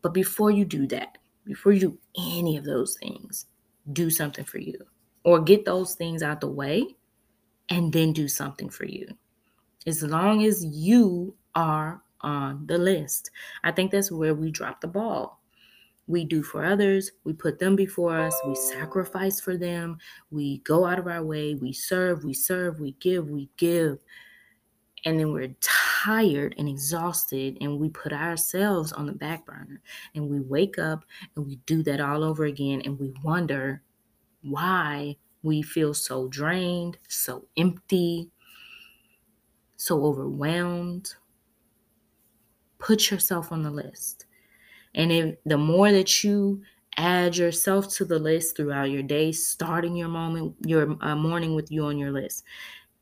[0.02, 3.48] But before you do that, before you do any of those things,
[3.94, 4.78] do something for you
[5.24, 6.96] or get those things out the way
[7.70, 9.08] and then do something for you.
[9.86, 13.32] As long as you are on the list.
[13.64, 15.42] I think that's where we drop the ball.
[16.08, 19.98] We do for others, we put them before us, we sacrifice for them,
[20.32, 23.98] we go out of our way, we serve, we serve, we give, we give.
[25.08, 29.82] And then we're tired and exhausted, and we put ourselves on the back burner.
[30.14, 33.82] And we wake up and we do that all over again, and we wonder
[34.42, 38.30] why we feel so drained, so empty,
[39.78, 41.16] so overwhelmed
[42.80, 44.26] put yourself on the list.
[44.96, 46.62] And if the more that you
[46.98, 51.72] add yourself to the list throughout your day, starting your moment, your uh, morning with
[51.72, 52.44] you on your list,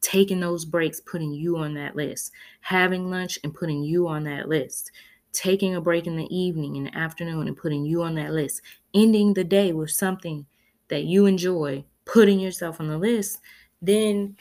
[0.05, 4.47] taking those breaks, putting you on that list, having lunch and putting you on that
[4.47, 4.91] list,
[5.31, 8.61] taking a break in the evening and afternoon and putting you on that list,
[8.93, 10.45] ending the day with something
[10.89, 13.39] that you enjoy, putting yourself on the list,
[13.81, 14.35] then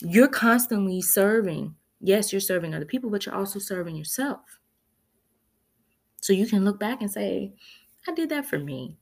[0.00, 4.60] you're constantly serving Yes, you're serving other people, but you're also serving yourself.
[6.20, 7.54] So you can look back and say,
[8.06, 8.96] I did that for me.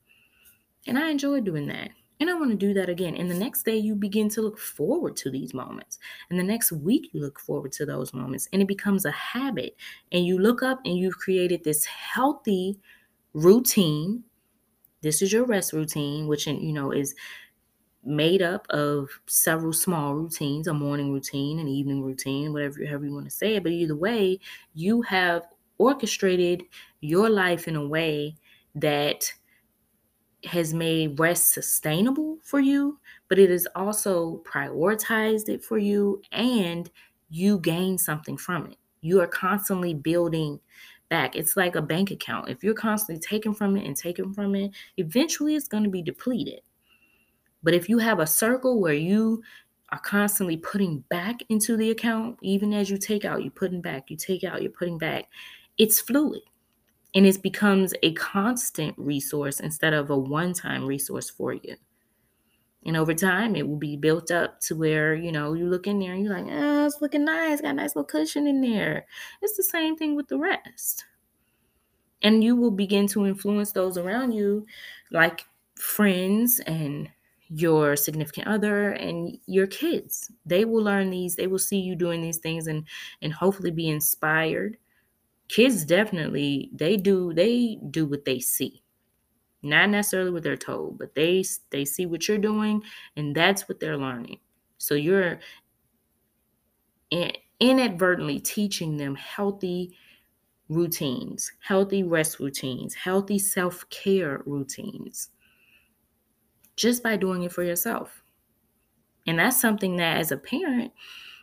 [0.87, 1.91] And I enjoy doing that.
[2.19, 3.15] And I want to do that again.
[3.15, 5.99] And the next day, you begin to look forward to these moments.
[6.29, 8.47] And the next week, you look forward to those moments.
[8.51, 9.75] And it becomes a habit.
[10.11, 12.79] And you look up and you've created this healthy
[13.33, 14.23] routine.
[15.01, 17.13] This is your rest routine, which, you know, is
[18.03, 23.13] made up of several small routines, a morning routine, an evening routine, whatever however you
[23.13, 23.63] want to say it.
[23.63, 24.39] But either way,
[24.73, 25.43] you have
[25.77, 26.63] orchestrated
[27.01, 28.35] your life in a way
[28.75, 29.31] that
[30.47, 36.89] has made rest sustainable for you, but it has also prioritized it for you and
[37.29, 38.77] you gain something from it.
[39.01, 40.59] You are constantly building
[41.09, 41.35] back.
[41.35, 42.49] It's like a bank account.
[42.49, 46.01] If you're constantly taking from it and taking from it, eventually it's going to be
[46.01, 46.61] depleted.
[47.63, 49.43] But if you have a circle where you
[49.89, 54.09] are constantly putting back into the account, even as you take out, you're putting back,
[54.09, 55.29] you take out, you're putting back,
[55.77, 56.41] it's fluid
[57.15, 61.75] and it becomes a constant resource instead of a one time resource for you.
[62.85, 65.99] And over time, it will be built up to where, you know, you look in
[65.99, 69.05] there and you're like, oh, it's looking nice, got a nice little cushion in there.
[69.41, 71.05] It's the same thing with the rest.
[72.21, 74.65] And you will begin to influence those around you,
[75.11, 77.09] like friends and
[77.49, 82.21] your significant other and your kids they will learn these they will see you doing
[82.21, 82.85] these things and
[83.21, 84.77] and hopefully be inspired
[85.47, 88.83] kids definitely they do they do what they see
[89.63, 92.81] not necessarily what they're told but they they see what you're doing
[93.15, 94.39] and that's what they're learning
[94.77, 95.39] so you're
[97.59, 99.95] inadvertently teaching them healthy
[100.69, 105.29] routines healthy rest routines healthy self-care routines
[106.77, 108.23] just by doing it for yourself.
[109.25, 110.93] And that's something that as a parent,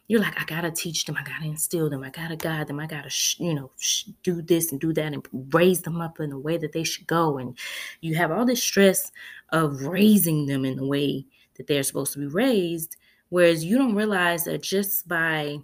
[0.07, 2.87] you're like, I gotta teach them, I gotta instill them, I gotta guide them, I
[2.87, 6.31] gotta, sh- you know, sh- do this and do that and raise them up in
[6.31, 7.39] the way that they should go.
[7.39, 7.57] And
[8.01, 9.11] you have all this stress
[9.51, 12.97] of raising them in the way that they're supposed to be raised.
[13.31, 15.59] Whereas you don't realize that just by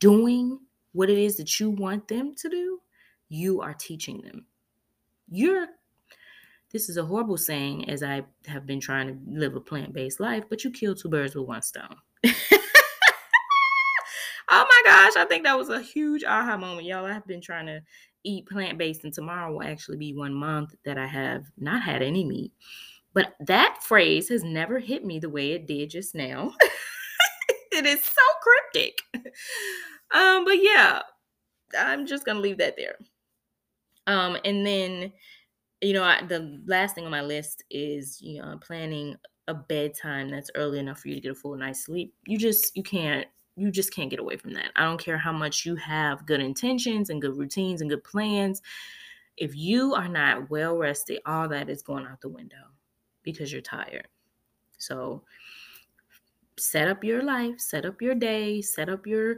[0.00, 0.58] doing
[0.92, 2.80] what it is that you want them to do,
[3.28, 4.46] you are teaching them.
[5.30, 5.68] You're
[6.70, 10.20] this is a horrible saying as I have been trying to live a plant based
[10.20, 11.96] life, but you kill two birds with one stone.
[14.50, 16.86] oh my gosh, I think that was a huge aha moment.
[16.86, 17.80] Y'all, I've been trying to
[18.24, 22.02] eat plant based, and tomorrow will actually be one month that I have not had
[22.02, 22.52] any meat.
[23.14, 26.52] But that phrase has never hit me the way it did just now.
[27.72, 29.00] it is so cryptic.
[30.12, 31.02] Um, but yeah,
[31.78, 32.96] I'm just gonna leave that there.
[34.06, 35.12] Um, and then
[35.80, 39.16] you know, I, the last thing on my list is you know planning
[39.48, 42.14] a bedtime that's early enough for you to get a full night's sleep.
[42.26, 43.26] You just you can't
[43.58, 44.70] you just can't get away from that.
[44.76, 48.62] I don't care how much you have good intentions and good routines and good plans.
[49.36, 52.56] If you are not well rested, all that is going out the window
[53.22, 54.08] because you're tired.
[54.78, 55.22] So
[56.58, 59.36] set up your life, set up your day, set up your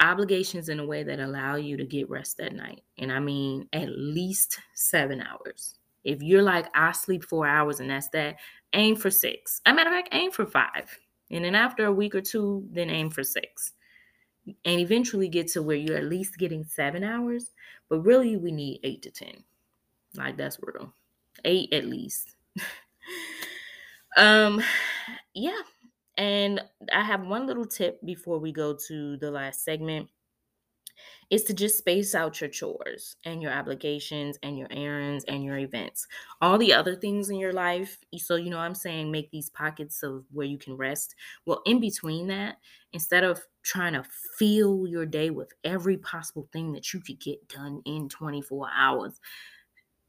[0.00, 2.82] obligations in a way that allow you to get rest at night.
[2.98, 5.76] And I mean at least seven hours.
[6.04, 8.36] If you're like, I sleep four hours and that's that,
[8.72, 9.60] aim for six.
[9.66, 10.98] As a matter of fact, aim for five.
[11.30, 13.72] And then after a week or two, then aim for six.
[14.64, 17.52] And eventually get to where you're at least getting seven hours.
[17.88, 19.28] But really, we need eight to 10.
[20.16, 20.92] Like, that's real.
[21.44, 22.34] Eight at least.
[24.16, 24.62] um,
[25.34, 25.60] yeah.
[26.16, 26.60] And
[26.92, 30.08] I have one little tip before we go to the last segment
[31.30, 35.58] is to just space out your chores and your obligations and your errands and your
[35.58, 36.06] events.
[36.40, 37.98] All the other things in your life.
[38.18, 41.14] So, you know, I'm saying make these pockets of where you can rest.
[41.46, 42.56] Well, in between that,
[42.92, 44.04] instead of trying to
[44.38, 49.20] fill your day with every possible thing that you could get done in 24 hours,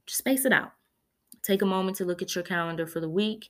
[0.08, 0.72] just space it out.
[1.44, 3.50] Take a moment to look at your calendar for the week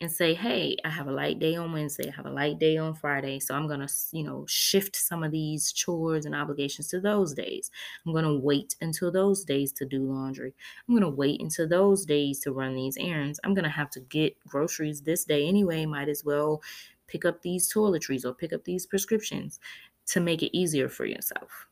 [0.00, 2.76] and say, hey, I have a light day on Wednesday, I have a light day
[2.76, 3.40] on Friday.
[3.40, 7.32] So I'm going to, you know, shift some of these chores and obligations to those
[7.32, 7.70] days.
[8.04, 10.54] I'm going to wait until those days to do laundry.
[10.86, 13.40] I'm going to wait until those days to run these errands.
[13.42, 15.86] I'm going to have to get groceries this day anyway.
[15.86, 16.62] Might as well
[17.06, 19.60] pick up these toiletries or pick up these prescriptions
[20.06, 21.68] to make it easier for yourself.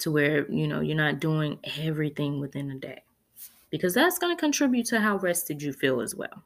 [0.00, 3.02] To where, you know, you're not doing everything within a day
[3.70, 6.44] because that's going to contribute to how rested you feel as well.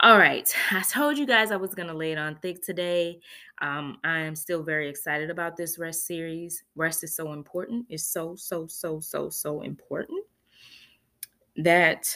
[0.00, 0.50] All right.
[0.70, 3.20] I told you guys I was to lay it on thick today.
[3.60, 6.64] Um, I am still very excited about this rest series.
[6.74, 7.86] Rest is so important.
[7.90, 10.24] It's so, so, so, so, so important
[11.56, 12.14] that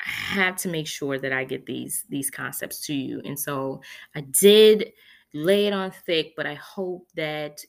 [0.00, 3.20] I have to make sure that I get these these concepts to you.
[3.24, 3.82] And so
[4.14, 4.92] I did
[5.34, 7.64] lay it on thick, but I hope that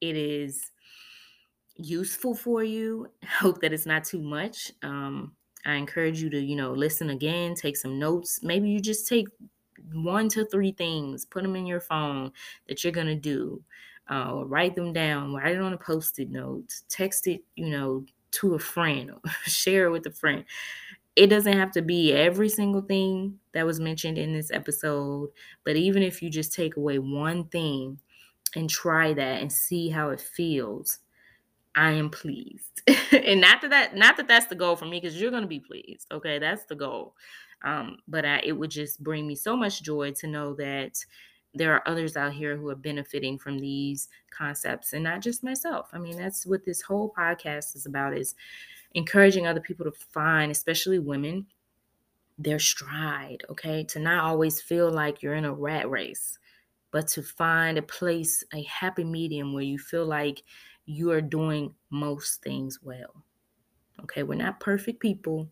[0.00, 0.70] it is
[1.76, 3.08] useful for you.
[3.22, 4.72] I hope that it's not too much.
[4.82, 5.32] Um,
[5.64, 8.42] I encourage you to, you know, listen again, take some notes.
[8.42, 9.28] Maybe you just take
[9.92, 12.32] one to three things, put them in your phone
[12.68, 13.62] that you're going to do.
[14.08, 18.06] Uh, write them down, write it on a post it note, text it, you know,
[18.30, 19.10] to a friend,
[19.44, 20.44] share it with a friend.
[21.16, 25.30] It doesn't have to be every single thing that was mentioned in this episode,
[25.64, 28.00] but even if you just take away one thing
[28.54, 31.00] and try that and see how it feels,
[31.74, 32.82] I am pleased.
[33.12, 35.48] and not that, that not that that's the goal for me because you're going to
[35.48, 36.06] be pleased.
[36.12, 37.14] Okay, that's the goal.
[37.62, 41.04] Um, but I, it would just bring me so much joy to know that
[41.54, 45.88] there are others out here who are benefiting from these concepts and not just myself.
[45.92, 48.34] I mean, that's what this whole podcast is about is
[48.94, 51.46] encouraging other people to find, especially women,
[52.38, 53.82] their stride, okay?
[53.84, 56.38] To not always feel like you're in a rat race,
[56.92, 60.42] but to find a place, a happy medium where you feel like
[60.88, 63.22] you are doing most things well.
[64.02, 65.48] Okay, we're not perfect people,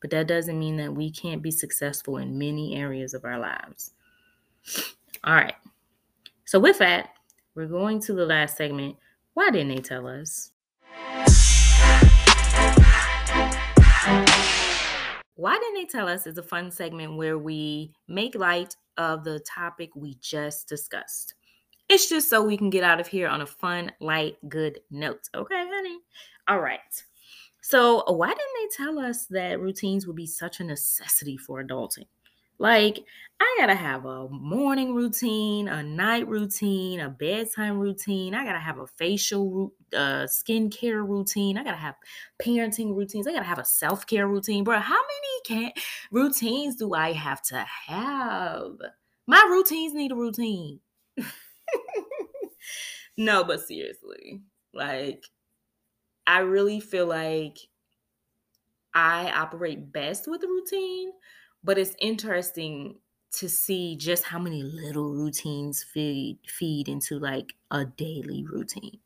[0.00, 3.92] but that doesn't mean that we can't be successful in many areas of our lives.
[5.24, 5.54] All right.
[6.44, 7.10] So, with that,
[7.54, 8.96] we're going to the last segment.
[9.32, 10.52] Why didn't they tell us?
[15.36, 19.40] Why didn't they tell us is a fun segment where we make light of the
[19.40, 21.34] topic we just discussed.
[21.88, 25.28] It's just so we can get out of here on a fun, light, good note.
[25.34, 25.98] Okay, honey?
[26.48, 26.80] All right.
[27.62, 32.06] So, why didn't they tell us that routines would be such a necessity for adulting?
[32.58, 33.04] Like,
[33.40, 38.34] I gotta have a morning routine, a night routine, a bedtime routine.
[38.34, 41.58] I gotta have a facial uh, skincare routine.
[41.58, 41.96] I gotta have
[42.40, 43.26] parenting routines.
[43.26, 44.62] I gotta have a self care routine.
[44.62, 45.82] Bro, how many can-
[46.12, 48.72] routines do I have to have?
[49.26, 50.80] My routines need a routine.
[53.16, 54.42] no, but seriously,
[54.72, 55.24] like,
[56.26, 57.58] I really feel like
[58.94, 61.10] I operate best with a routine,
[61.62, 62.96] but it's interesting
[63.32, 68.98] to see just how many little routines feed feed into like a daily routine.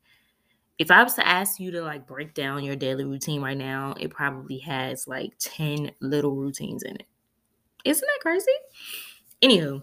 [0.77, 3.95] If I was to ask you to like break down your daily routine right now,
[3.99, 7.07] it probably has like 10 little routines in it.
[7.83, 8.51] Isn't that crazy?
[9.41, 9.81] Anywho,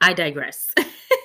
[0.00, 0.72] I digress.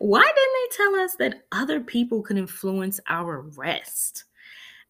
[0.00, 4.24] Why didn't they tell us that other people could influence our rest?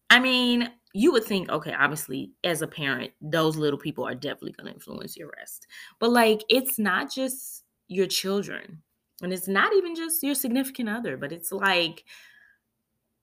[0.09, 4.53] I mean, you would think, okay, obviously, as a parent, those little people are definitely
[4.53, 5.67] going to influence your rest.
[5.99, 8.81] But like, it's not just your children,
[9.21, 12.05] and it's not even just your significant other, but it's like,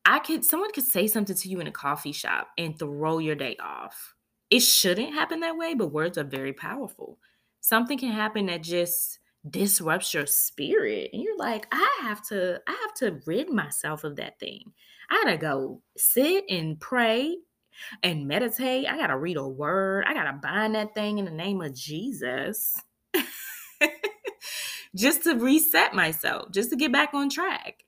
[0.05, 3.35] I could, someone could say something to you in a coffee shop and throw your
[3.35, 4.15] day off.
[4.51, 7.19] It shouldn't happen that way, but words are very powerful.
[7.63, 9.21] Something can happen that just
[9.51, 14.17] disrupts your spirit and you're like i have to i have to rid myself of
[14.17, 14.73] that thing.
[15.11, 17.37] I gotta go sit and pray
[18.03, 18.87] and meditate.
[18.87, 20.05] I gotta read a word.
[20.07, 22.77] I gotta bind that thing in the name of jesus
[24.97, 27.85] just to reset myself, just to get back on track.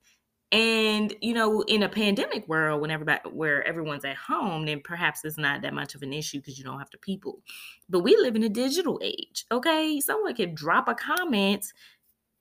[0.52, 5.24] And you know, in a pandemic world, when everybody where everyone's at home, then perhaps
[5.24, 7.40] it's not that much of an issue because you don't have to people.
[7.88, 9.44] But we live in a digital age.
[9.52, 11.66] Okay, someone can drop a comment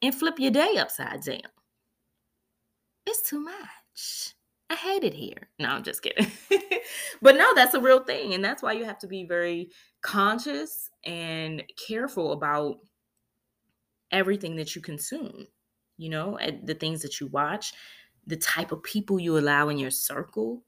[0.01, 1.41] and flip your day upside down.
[3.05, 4.33] It's too much.
[4.69, 5.49] I hate it here.
[5.59, 6.31] No, I'm just kidding.
[7.21, 8.33] but no, that's a real thing.
[8.33, 12.77] And that's why you have to be very conscious and careful about
[14.11, 15.47] everything that you consume,
[15.97, 17.73] you know, the things that you watch,
[18.29, 20.63] the type of people you allow in your circle,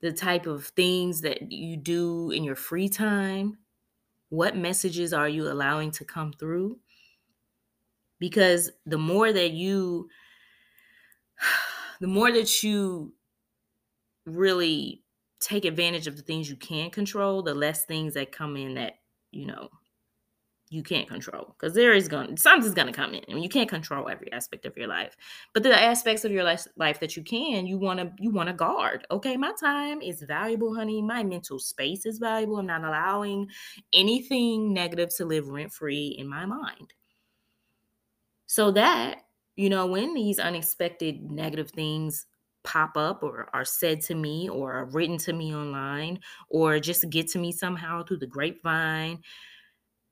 [0.00, 3.58] the type of things that you do in your free time.
[4.28, 6.78] What messages are you allowing to come through?
[8.20, 10.08] Because the more that you
[12.00, 13.12] the more that you
[14.24, 15.02] really
[15.40, 19.00] take advantage of the things you can control, the less things that come in that,
[19.32, 19.68] you know,
[20.70, 21.54] you can't control.
[21.58, 23.24] Because there is going something's gonna come in.
[23.28, 25.16] I mean, you can't control every aspect of your life.
[25.52, 29.06] But the aspects of your life, life that you can, you wanna you wanna guard.
[29.10, 31.02] Okay, my time is valuable, honey.
[31.02, 32.58] My mental space is valuable.
[32.58, 33.48] I'm not allowing
[33.92, 36.94] anything negative to live rent-free in my mind.
[38.46, 39.22] So that
[39.56, 42.26] you know, when these unexpected negative things
[42.62, 47.08] pop up or are said to me or are written to me online or just
[47.10, 49.18] get to me somehow through the grapevine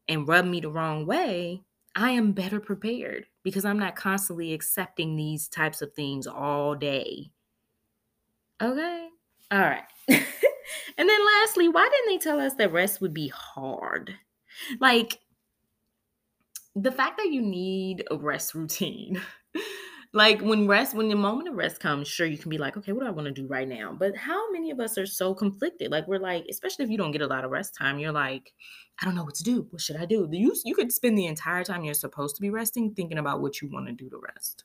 [0.08, 1.62] and rub me the wrong way,
[1.94, 7.30] I am better prepared because I'm not constantly accepting these types of things all day.
[8.60, 9.08] Okay?
[9.50, 9.82] All right.
[10.08, 10.18] and
[11.08, 14.14] then lastly, why didn't they tell us that rest would be hard?
[14.80, 15.18] Like,
[16.74, 19.20] the fact that you need a rest routine
[20.12, 22.92] like when rest when the moment of rest comes sure you can be like okay
[22.92, 23.94] what do i want to do right now?
[23.98, 25.90] But how many of us are so conflicted?
[25.90, 28.52] Like we're like especially if you don't get a lot of rest time you're like
[29.00, 29.66] i don't know what to do.
[29.70, 30.28] What should i do?
[30.30, 33.60] You, you could spend the entire time you're supposed to be resting thinking about what
[33.60, 34.64] you want to do to rest.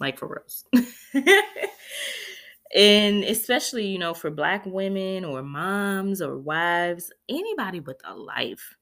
[0.00, 0.68] Like for rest
[2.74, 8.76] and especially you know for black women or moms or wives anybody with a life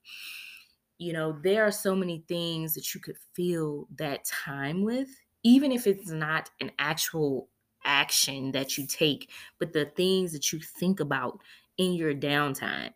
[0.98, 5.08] you know, there are so many things that you could fill that time with,
[5.46, 7.48] even if it's not an actual
[7.84, 9.30] action that you take,
[9.60, 11.38] but the things that you think about
[11.78, 12.90] in your downtime.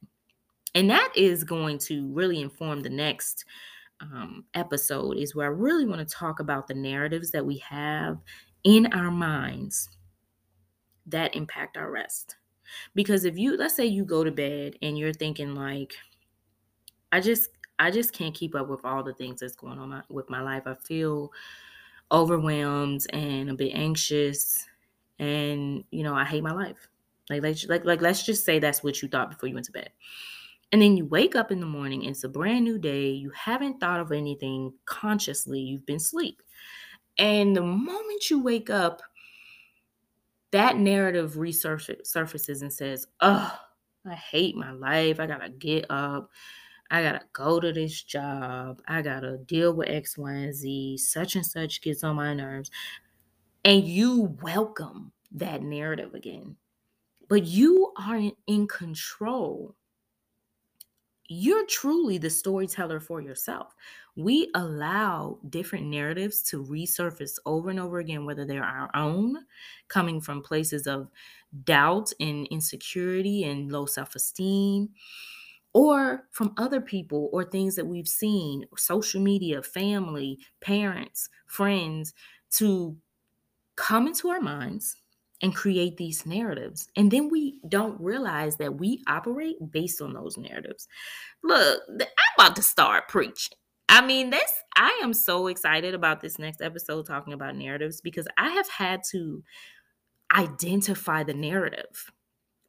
[0.75, 3.45] And that is going to really inform the next
[4.01, 8.19] um, episode, is where I really want to talk about the narratives that we have
[8.65, 9.89] in our minds
[11.07, 12.35] that impact our rest.
[12.97, 15.95] Because if you, let's say you go to bed and you're thinking, like,
[17.13, 20.29] I just I just can't keep up with all the things that's going on with
[20.29, 20.65] my life.
[20.67, 21.33] I feel
[22.13, 24.67] overwhelmed and a bit anxious,
[25.19, 26.89] and you know I hate my life.
[27.29, 29.73] Like like like like let's just say that's what you thought before you went to
[29.73, 29.91] bed.
[30.73, 33.11] And then you wake up in the morning, it's a brand new day.
[33.11, 35.59] You haven't thought of anything consciously.
[35.59, 36.43] You've been asleep.
[37.19, 39.03] And the moment you wake up,
[40.53, 43.57] that narrative resurfaces and says, Oh,
[44.07, 45.21] I hate my life.
[45.21, 46.31] I gotta get up.
[46.91, 48.83] I gotta go to this job.
[48.89, 50.99] I gotta deal with X, Y, and Z.
[50.99, 52.71] Such and such gets on my nerves.
[53.65, 56.57] And you welcome that narrative again.
[57.29, 59.77] But you aren't in control.
[61.33, 63.77] You're truly the storyteller for yourself.
[64.17, 69.37] We allow different narratives to resurface over and over again, whether they're our own,
[69.87, 71.09] coming from places of
[71.65, 74.89] doubt and insecurity and low self esteem
[75.73, 82.13] or from other people or things that we've seen, social media, family, parents, friends,
[82.53, 82.97] to
[83.77, 84.97] come into our minds
[85.43, 86.89] and create these narratives.
[86.97, 90.87] And then we don't realize that we operate based on those narratives.
[91.43, 92.07] Look, I'm
[92.37, 93.57] about to start preaching.
[93.89, 98.29] I mean, this I am so excited about this next episode talking about narratives because
[98.39, 99.43] I have had to
[100.33, 102.13] identify the narrative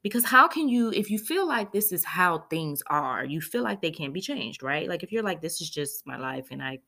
[0.04, 3.64] because how can you if you feel like this is how things are you feel
[3.64, 4.88] like they can't be changed right?
[4.90, 6.80] Like if you're like this is just my life and i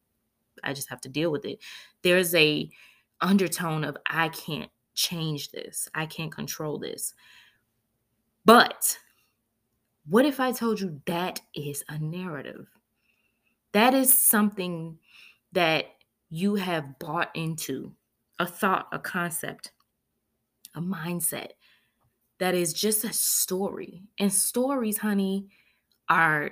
[0.63, 1.59] i just have to deal with it
[2.03, 2.69] there's a
[3.21, 5.87] undertone of i can't change this.
[5.93, 7.13] I can't control this.
[8.45, 8.97] But
[10.07, 12.67] what if i told you that is a narrative?
[13.71, 14.99] That is something
[15.53, 15.85] that
[16.29, 17.93] you have bought into
[18.39, 19.71] a thought a concept
[20.75, 21.51] a mindset
[22.43, 24.03] that is just a story.
[24.19, 25.49] And stories, honey,
[26.09, 26.51] are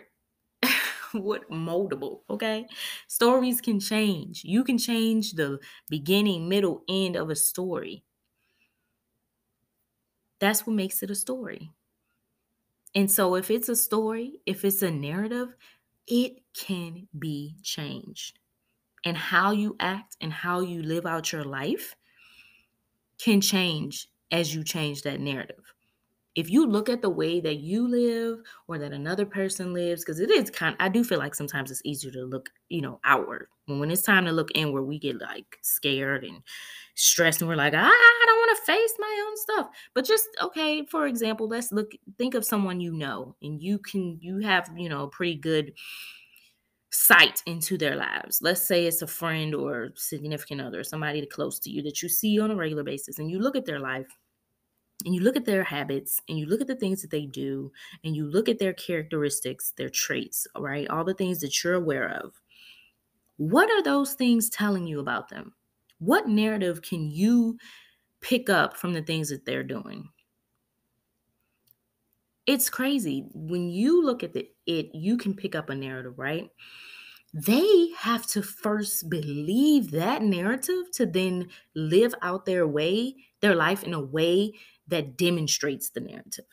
[1.13, 2.67] what moldable, okay?
[3.07, 4.43] Stories can change.
[4.45, 8.05] You can change the beginning, middle, end of a story.
[10.39, 11.71] That's what makes it a story.
[12.93, 15.55] And so if it's a story, if it's a narrative,
[16.07, 18.39] it can be changed.
[19.05, 21.95] and how you act and how you live out your life
[23.17, 25.73] can change as you change that narrative.
[26.35, 30.19] If you look at the way that you live or that another person lives, because
[30.19, 33.47] it is kind I do feel like sometimes it's easier to look, you know, outward.
[33.67, 36.41] When it's time to look inward, we get like scared and
[36.95, 39.67] stressed and we're like, ah, I don't want to face my own stuff.
[39.93, 44.17] But just okay, for example, let's look think of someone you know and you can
[44.21, 45.73] you have, you know, pretty good
[46.91, 48.39] sight into their lives.
[48.41, 52.39] Let's say it's a friend or significant other, somebody close to you that you see
[52.39, 54.07] on a regular basis, and you look at their life
[55.05, 57.71] and you look at their habits and you look at the things that they do
[58.03, 60.87] and you look at their characteristics, their traits, right?
[60.89, 62.33] All the things that you're aware of.
[63.37, 65.53] What are those things telling you about them?
[65.99, 67.57] What narrative can you
[68.21, 70.09] pick up from the things that they're doing?
[72.47, 73.27] It's crazy.
[73.33, 76.49] When you look at the, it, you can pick up a narrative, right?
[77.33, 83.83] They have to first believe that narrative to then live out their way, their life
[83.83, 84.53] in a way
[84.87, 86.45] that demonstrates the narrative.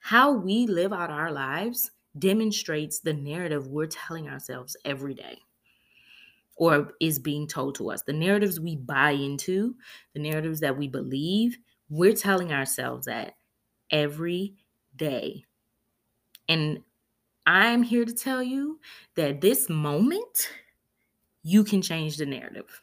[0.00, 5.38] How we live out our lives demonstrates the narrative we're telling ourselves every day
[6.56, 8.02] or is being told to us.
[8.02, 9.76] The narratives we buy into,
[10.14, 11.56] the narratives that we believe,
[11.88, 13.34] we're telling ourselves that
[13.90, 14.56] every
[14.94, 15.44] day.
[16.48, 16.82] And
[17.46, 18.80] I'm here to tell you
[19.16, 20.50] that this moment,
[21.42, 22.82] you can change the narrative.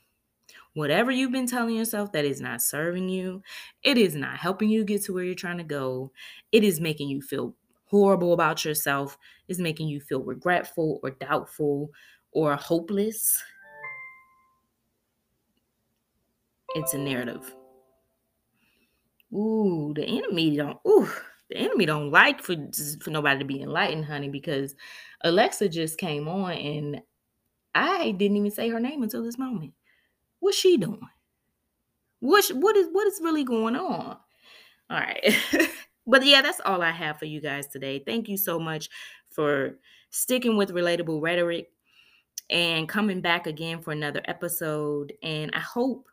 [0.78, 3.42] Whatever you've been telling yourself that is not serving you,
[3.82, 6.12] it is not helping you get to where you're trying to go,
[6.52, 7.56] it is making you feel
[7.86, 9.18] horrible about yourself,
[9.48, 11.90] it's making you feel regretful or doubtful
[12.32, 13.42] or hopeless.
[16.76, 17.56] It's a narrative.
[19.34, 20.78] Ooh, the enemy don't.
[20.88, 21.10] Ooh,
[21.50, 22.56] the enemy don't like for
[23.02, 24.76] for nobody to be enlightened, honey, because
[25.22, 27.02] Alexa just came on and
[27.74, 29.74] I didn't even say her name until this moment.
[30.40, 31.02] What's she doing?
[32.20, 34.18] What what is what is really going on?
[34.90, 35.36] All right.
[36.08, 38.00] but yeah, that's all I have for you guys today.
[38.06, 38.90] Thank you so much
[39.30, 39.78] for
[40.10, 41.70] sticking with relatable rhetoric
[42.50, 45.14] and coming back again for another episode.
[45.22, 46.08] And I hope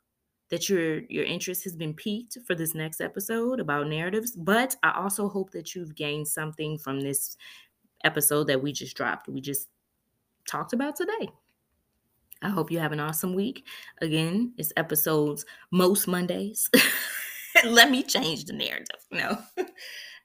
[0.51, 4.93] that your your interest has been piqued for this next episode about narratives but i
[4.93, 7.37] also hope that you've gained something from this
[8.05, 9.69] episode that we just dropped we just
[10.47, 11.29] talked about today
[12.45, 13.65] i hope you have an awesome week.
[14.01, 16.71] Again it's episodes most mondays.
[17.65, 19.39] Let me change the narrative no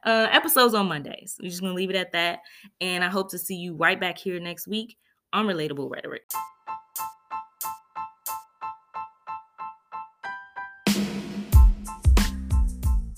[0.05, 1.37] uh episodes on mondays.
[1.41, 2.39] We're just gonna leave it at that.
[2.81, 4.97] And i hope to see you right back here next week
[5.33, 6.23] on relatable rhetoric.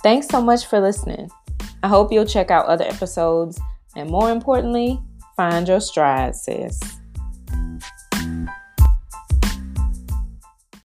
[0.03, 1.29] Thanks so much for listening.
[1.83, 3.59] I hope you'll check out other episodes
[3.95, 4.99] and more importantly,
[5.35, 7.00] find your stride, sis.